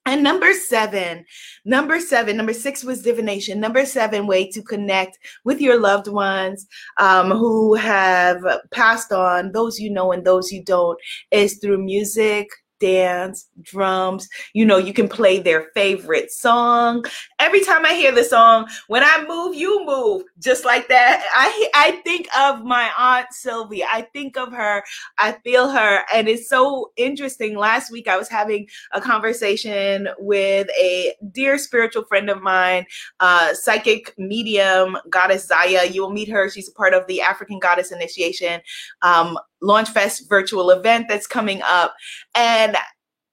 And 0.06 0.22
number 0.22 0.52
seven, 0.54 1.24
number 1.64 2.00
seven, 2.00 2.36
number 2.36 2.52
six 2.52 2.84
was 2.84 3.02
divination. 3.02 3.58
Number 3.58 3.84
seven, 3.84 4.26
way 4.28 4.48
to 4.50 4.62
connect 4.62 5.18
with 5.44 5.60
your 5.60 5.80
loved 5.80 6.06
ones 6.06 6.66
um, 6.98 7.32
who 7.32 7.74
have 7.74 8.38
passed 8.70 9.12
on, 9.12 9.50
those 9.50 9.80
you 9.80 9.90
know 9.90 10.12
and 10.12 10.24
those 10.24 10.52
you 10.52 10.64
don't, 10.64 10.98
is 11.32 11.58
through 11.58 11.84
music, 11.84 12.46
dance, 12.80 13.48
drums. 13.62 14.28
You 14.52 14.64
know, 14.64 14.78
you 14.78 14.92
can 14.92 15.08
play 15.08 15.38
their 15.38 15.68
favorite 15.74 16.30
song. 16.30 17.04
Every 17.38 17.60
time 17.64 17.84
I 17.84 17.94
hear 17.94 18.12
the 18.12 18.24
song, 18.24 18.68
when 18.88 19.02
I 19.02 19.24
move, 19.26 19.54
you 19.54 19.84
move, 19.84 20.22
just 20.38 20.64
like 20.64 20.88
that. 20.88 21.24
I 21.34 21.70
I 21.74 22.00
think 22.02 22.28
of 22.36 22.64
my 22.64 22.90
aunt 22.98 23.28
Sylvie. 23.32 23.84
I 23.84 24.02
think 24.12 24.36
of 24.36 24.52
her. 24.52 24.82
I 25.18 25.32
feel 25.44 25.68
her, 25.70 26.00
and 26.12 26.28
it's 26.28 26.48
so 26.48 26.92
interesting. 26.96 27.56
Last 27.56 27.90
week, 27.90 28.08
I 28.08 28.16
was 28.16 28.28
having 28.28 28.68
a 28.92 29.00
conversation 29.00 30.08
with 30.18 30.68
a 30.80 31.14
dear 31.32 31.58
spiritual 31.58 32.04
friend 32.04 32.30
of 32.30 32.42
mine, 32.42 32.86
uh, 33.20 33.54
psychic 33.54 34.14
medium 34.18 34.96
goddess 35.10 35.46
Zaya. 35.46 35.86
You 35.86 36.02
will 36.02 36.12
meet 36.12 36.28
her. 36.28 36.50
She's 36.50 36.68
a 36.68 36.72
part 36.72 36.94
of 36.94 37.06
the 37.06 37.20
African 37.20 37.58
Goddess 37.58 37.92
Initiation. 37.92 38.60
Um, 39.02 39.38
Launchfest 39.62 40.28
virtual 40.28 40.70
event 40.70 41.06
that's 41.08 41.26
coming 41.26 41.62
up. 41.62 41.94
And 42.34 42.76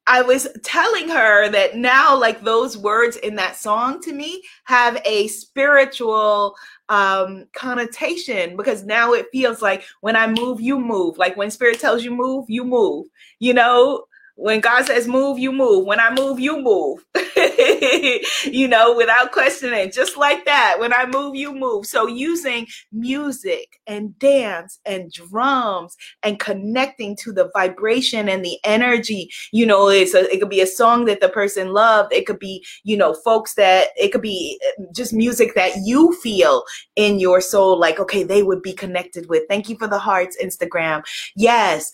I 0.06 0.22
was 0.22 0.50
telling 0.64 1.08
her 1.08 1.50
that 1.50 1.78
now, 1.78 2.18
like 2.20 2.42
those 2.42 2.78
words 2.78 3.16
in 3.18 3.36
that 3.36 3.56
song 3.56 4.02
to 4.02 4.12
me 4.12 4.44
have 4.66 5.02
a 5.06 5.28
spiritual 5.30 6.56
um, 6.90 7.46
connotation 7.56 8.58
because 8.58 8.84
now 8.84 9.14
it 9.14 9.28
feels 9.32 9.62
like 9.62 9.86
when 10.02 10.18
I 10.18 10.28
move, 10.28 10.60
you 10.60 10.78
move. 10.78 11.18
Like 11.18 11.38
when 11.38 11.50
spirit 11.50 11.80
tells 11.80 12.04
you 12.04 12.12
move, 12.12 12.46
you 12.50 12.66
move. 12.66 13.08
You 13.40 13.54
know, 13.54 14.04
when 14.36 14.62
God 14.62 14.86
says 14.86 15.08
move, 15.08 15.38
you 15.38 15.52
move. 15.52 15.86
When 15.86 16.00
I 16.00 16.14
move, 16.14 16.40
you 16.40 16.60
move. 16.60 17.06
you 18.46 18.68
know, 18.68 18.96
without 18.96 19.32
questioning, 19.32 19.92
just 19.92 20.18
like 20.18 20.46
that. 20.46 20.78
When 20.80 20.92
I 20.94 21.06
move, 21.06 21.36
you 21.36 21.54
move. 21.54 21.86
So 21.86 22.08
using 22.08 22.68
music 22.92 23.80
and 23.86 24.18
dance 24.18 24.80
and 24.86 25.12
drums 25.12 25.96
and 26.24 26.40
connecting 26.40 27.16
to 27.18 27.32
the 27.32 27.50
vibration 27.54 28.28
and 28.28 28.44
the 28.44 28.58
energy, 28.64 29.30
you 29.52 29.66
know, 29.66 29.90
it's 29.90 30.14
a, 30.14 30.32
it 30.32 30.40
could 30.40 30.50
be 30.50 30.62
a 30.62 30.68
song 30.68 31.06
that 31.06 31.22
the 31.22 31.30
person 31.30 31.70
loved. 31.70 32.12
It 32.12 32.26
could 32.26 32.40
be, 32.40 32.66
you 32.84 32.98
know, 32.98 33.14
folks 33.14 33.54
that 33.56 33.90
it 33.96 34.12
could 34.12 34.22
be 34.22 34.60
uh, 34.80 34.84
just 34.96 35.14
music 35.14 35.54
that 35.56 35.74
you 35.84 36.14
feel 36.22 36.64
in 36.96 37.20
your 37.20 37.40
soul, 37.40 37.80
like, 37.80 38.00
okay, 38.00 38.24
they 38.24 38.42
would 38.42 38.62
be 38.62 38.74
connected 38.74 39.30
with. 39.30 39.44
Thank 39.48 39.70
you 39.70 39.78
for 39.78 39.88
the 39.88 40.00
hearts, 40.00 40.38
Instagram. 40.44 41.04
Yes, 41.36 41.92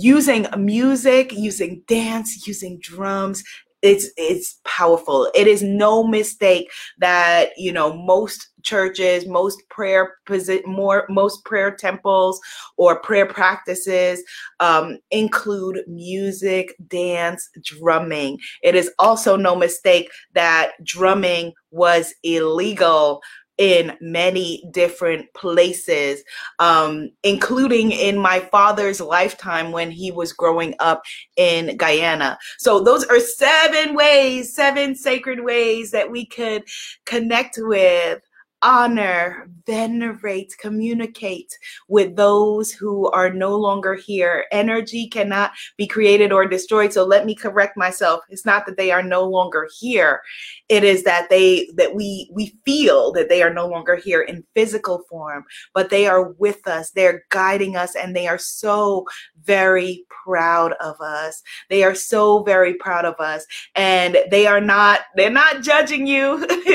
using 0.00 0.46
music, 0.56 1.32
using 1.32 1.82
dance, 1.86 2.46
using 2.46 2.78
drums, 2.80 3.42
it's 3.84 4.08
it's 4.16 4.58
powerful. 4.64 5.30
It 5.34 5.46
is 5.46 5.62
no 5.62 6.02
mistake 6.04 6.70
that 6.98 7.50
you 7.58 7.70
know 7.70 7.94
most 7.94 8.48
churches, 8.62 9.26
most 9.26 9.62
prayer 9.68 10.14
more 10.64 11.04
most 11.10 11.44
prayer 11.44 11.70
temples 11.76 12.40
or 12.78 12.98
prayer 12.98 13.26
practices 13.26 14.22
um, 14.60 14.98
include 15.10 15.80
music, 15.86 16.74
dance, 16.88 17.46
drumming. 17.62 18.38
It 18.62 18.74
is 18.74 18.90
also 18.98 19.36
no 19.36 19.54
mistake 19.54 20.10
that 20.32 20.72
drumming 20.82 21.52
was 21.70 22.14
illegal 22.22 23.20
in 23.58 23.96
many 24.00 24.64
different 24.70 25.32
places, 25.34 26.22
um, 26.58 27.10
including 27.22 27.92
in 27.92 28.18
my 28.18 28.40
father's 28.40 29.00
lifetime 29.00 29.72
when 29.72 29.90
he 29.90 30.10
was 30.10 30.32
growing 30.32 30.74
up 30.80 31.02
in 31.36 31.76
Guyana. 31.76 32.38
So, 32.58 32.80
those 32.80 33.04
are 33.04 33.20
seven 33.20 33.94
ways, 33.94 34.54
seven 34.54 34.94
sacred 34.94 35.44
ways 35.44 35.90
that 35.92 36.10
we 36.10 36.26
could 36.26 36.64
connect 37.04 37.58
with 37.58 38.20
honor, 38.64 39.48
venerate, 39.66 40.54
communicate 40.58 41.56
with 41.88 42.16
those 42.16 42.72
who 42.72 43.10
are 43.10 43.30
no 43.30 43.56
longer 43.56 43.94
here. 43.94 44.46
Energy 44.50 45.06
cannot 45.08 45.52
be 45.76 45.86
created 45.86 46.32
or 46.32 46.46
destroyed. 46.46 46.92
So 46.92 47.04
let 47.04 47.26
me 47.26 47.34
correct 47.34 47.76
myself. 47.76 48.22
It's 48.30 48.46
not 48.46 48.66
that 48.66 48.76
they 48.76 48.90
are 48.90 49.02
no 49.02 49.24
longer 49.24 49.68
here. 49.78 50.22
It 50.68 50.82
is 50.82 51.04
that 51.04 51.28
they 51.30 51.68
that 51.76 51.94
we 51.94 52.30
we 52.32 52.56
feel 52.64 53.12
that 53.12 53.28
they 53.28 53.42
are 53.42 53.52
no 53.52 53.68
longer 53.68 53.96
here 53.96 54.22
in 54.22 54.44
physical 54.54 55.02
form, 55.10 55.44
but 55.74 55.90
they 55.90 56.06
are 56.06 56.30
with 56.32 56.66
us. 56.66 56.90
They're 56.90 57.24
guiding 57.30 57.76
us 57.76 57.94
and 57.94 58.16
they 58.16 58.26
are 58.26 58.38
so 58.38 59.06
very 59.44 60.06
proud 60.24 60.72
of 60.80 61.00
us. 61.00 61.42
They 61.68 61.84
are 61.84 61.94
so 61.94 62.42
very 62.42 62.74
proud 62.74 63.04
of 63.04 63.14
us 63.18 63.46
and 63.74 64.16
they 64.30 64.46
are 64.46 64.60
not 64.60 65.00
they're 65.16 65.30
not 65.30 65.62
judging 65.62 66.06
you. 66.06 66.46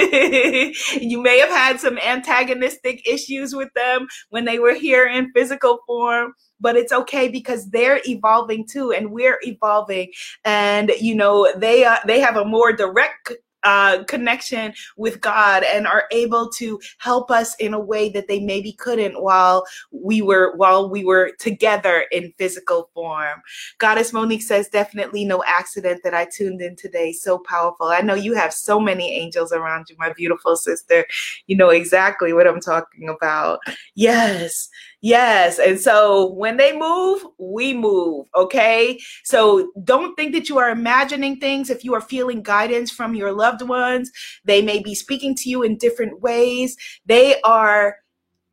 you 1.00 1.22
may 1.22 1.40
have 1.40 1.50
had 1.50 1.79
some 1.80 1.98
antagonistic 2.00 3.08
issues 3.08 3.56
with 3.56 3.70
them 3.74 4.08
when 4.30 4.46
they 4.46 4.60
were 4.60 4.74
here 4.74 5.08
in 5.08 5.32
physical 5.34 5.80
form 5.88 6.34
but 6.60 6.76
it's 6.76 6.92
okay 6.92 7.30
because 7.30 7.70
they're 7.70 8.02
evolving 8.06 8.66
too 8.68 8.92
and 8.92 9.12
we're 9.12 9.40
evolving. 9.44 10.12
And 10.46 10.92
you 11.00 11.16
know 11.16 11.52
they 11.56 11.86
uh, 11.86 11.98
they 12.06 12.20
have 12.20 12.36
a 12.36 12.46
more 12.46 12.74
direct 12.74 13.34
uh, 13.64 14.04
connection 14.06 14.74
with 14.98 15.22
God 15.22 15.64
and 15.64 15.88
are 15.88 16.06
able 16.12 16.50
to 16.52 16.80
help 16.98 17.32
us 17.32 17.56
in 17.56 17.74
a 17.74 17.80
way 17.80 18.10
that 18.10 18.28
they 18.28 18.40
maybe 18.40 18.74
couldn't 18.74 19.22
while 19.22 19.66
we 19.92 20.22
were 20.22 20.56
while 20.56 20.90
we 20.90 21.04
were 21.04 21.32
together 21.40 22.06
in 22.12 22.34
physical 22.38 22.90
form. 22.94 23.42
Goddess 23.78 24.14
Monique 24.14 24.42
says 24.44 24.70
definitely 24.70 25.26
no 25.26 25.44
accident 25.46 26.02
that 26.04 26.14
I 26.14 26.26
tuned 26.26 26.62
in 26.62 26.76
today. 26.76 27.12
So 27.12 27.40
powerful. 27.40 27.88
I 27.88 28.02
know 28.02 28.14
you 28.14 28.34
have 28.34 28.54
so 28.54 28.80
many 28.80 29.14
angels 29.14 29.52
around 29.52 29.90
you, 29.90 29.96
my 30.00 30.14
beautiful 30.14 30.56
sister. 30.56 31.06
You 31.48 31.58
know 31.58 31.70
exactly 31.70 32.34
what 32.34 32.48
I'm 32.48 32.62
talking 32.62 33.10
about. 33.10 33.60
Yes. 33.96 34.70
Yes. 35.02 35.60
And 35.60 35.80
so 35.80 36.34
when 36.34 36.58
they 36.58 36.78
move, 36.78 37.26
we 37.38 37.74
move. 37.74 38.28
Okay. 38.36 39.00
So 39.24 39.72
don't 39.84 40.16
think 40.16 40.34
that 40.34 40.50
you 40.50 40.58
are 40.58 40.70
imagining 40.70 41.38
things. 41.38 41.70
If 41.70 41.86
you 41.86 41.94
are 41.94 42.02
feeling 42.02 42.44
guidance 42.44 42.92
from 42.92 43.16
your 43.16 43.32
loved 43.32 43.62
ones, 43.62 44.12
they 44.44 44.62
may 44.62 44.82
be 44.82 44.94
speaking 44.94 45.36
to 45.36 45.50
you 45.50 45.64
in 45.64 45.78
different 45.78 46.22
ways. 46.22 46.76
They 47.06 47.40
are 47.42 47.96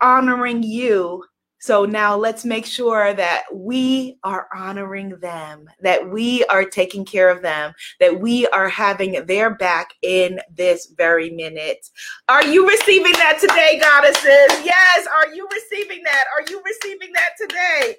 honoring 0.01 0.63
you 0.63 1.25
so 1.59 1.85
now 1.85 2.17
let's 2.17 2.45
make 2.45 2.67
sure 2.67 3.15
that 3.15 3.45
we 3.53 4.19
are 4.23 4.49
honoring 4.55 5.19
them, 5.21 5.69
that 5.81 6.09
we 6.09 6.45
are 6.47 6.65
taking 6.65 7.05
care 7.05 7.31
of 7.31 7.43
them, 7.43 7.73
that 8.01 8.21
we 8.21 8.47
are 8.49 8.69
having 8.69 9.25
their 9.27 9.55
back 9.55 9.91
in 10.03 10.41
this 10.55 10.93
very 10.97 11.31
minute. 11.31 11.89
Are 12.29 12.45
you 12.45 12.69
receiving 12.69 13.13
that 13.13 13.39
today, 13.41 13.79
goddesses? 13.81 14.65
Yes. 14.65 15.07
Are 15.07 15.35
you 15.35 15.49
receiving 15.53 16.03
that? 16.05 16.25
Are 16.37 16.45
you 16.51 16.63
receiving 16.65 17.13
that 17.15 17.31
today? 17.41 17.97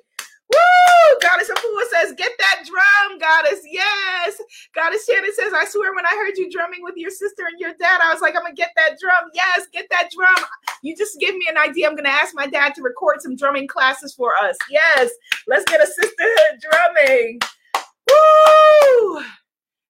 Woo! 0.51 1.17
Goddess 1.21 1.49
Afua 1.49 1.83
says, 1.91 2.13
get 2.17 2.31
that 2.37 2.63
drum, 2.65 3.19
Goddess. 3.19 3.61
Yes. 3.69 4.41
Goddess 4.73 5.05
Shannon 5.05 5.31
says, 5.33 5.53
I 5.53 5.65
swear 5.65 5.93
when 5.93 6.05
I 6.05 6.11
heard 6.11 6.37
you 6.37 6.49
drumming 6.49 6.83
with 6.83 6.95
your 6.95 7.11
sister 7.11 7.45
and 7.49 7.59
your 7.59 7.73
dad, 7.79 7.99
I 8.01 8.13
was 8.13 8.21
like, 8.21 8.35
I'm 8.35 8.43
going 8.43 8.55
to 8.55 8.61
get 8.61 8.71
that 8.75 8.97
drum. 8.99 9.29
Yes, 9.33 9.67
get 9.73 9.87
that 9.91 10.09
drum. 10.15 10.37
You 10.83 10.95
just 10.95 11.19
give 11.19 11.35
me 11.35 11.47
an 11.49 11.57
idea. 11.57 11.87
I'm 11.87 11.95
going 11.95 12.05
to 12.05 12.11
ask 12.11 12.33
my 12.35 12.47
dad 12.47 12.75
to 12.75 12.81
record 12.81 13.21
some 13.21 13.35
drumming 13.35 13.67
classes 13.67 14.13
for 14.13 14.31
us. 14.41 14.57
Yes. 14.69 15.11
Let's 15.47 15.65
get 15.65 15.81
a 15.81 15.87
sisterhood 15.87 16.61
drumming. 16.61 17.39
Woo! 18.09 19.23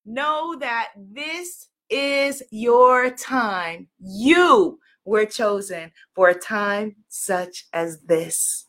Know 0.06 0.56
that 0.60 0.90
this 0.96 1.68
is 1.90 2.42
your 2.52 3.10
time. 3.12 3.88
You 4.00 4.80
were 5.06 5.26
chosen 5.26 5.92
for 6.16 6.30
a 6.30 6.40
time 6.40 6.96
such 7.10 7.66
as 7.74 8.02
this. 8.02 8.67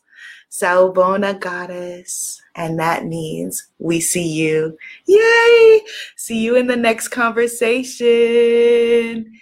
Sawubona 0.49 1.39
goddess. 1.39 2.41
And 2.55 2.79
that 2.79 3.05
means 3.05 3.67
we 3.77 3.99
see 3.99 4.27
you. 4.27 4.77
Yay! 5.05 5.81
See 6.15 6.39
you 6.39 6.55
in 6.55 6.67
the 6.67 6.75
next 6.75 7.09
conversation. 7.09 9.39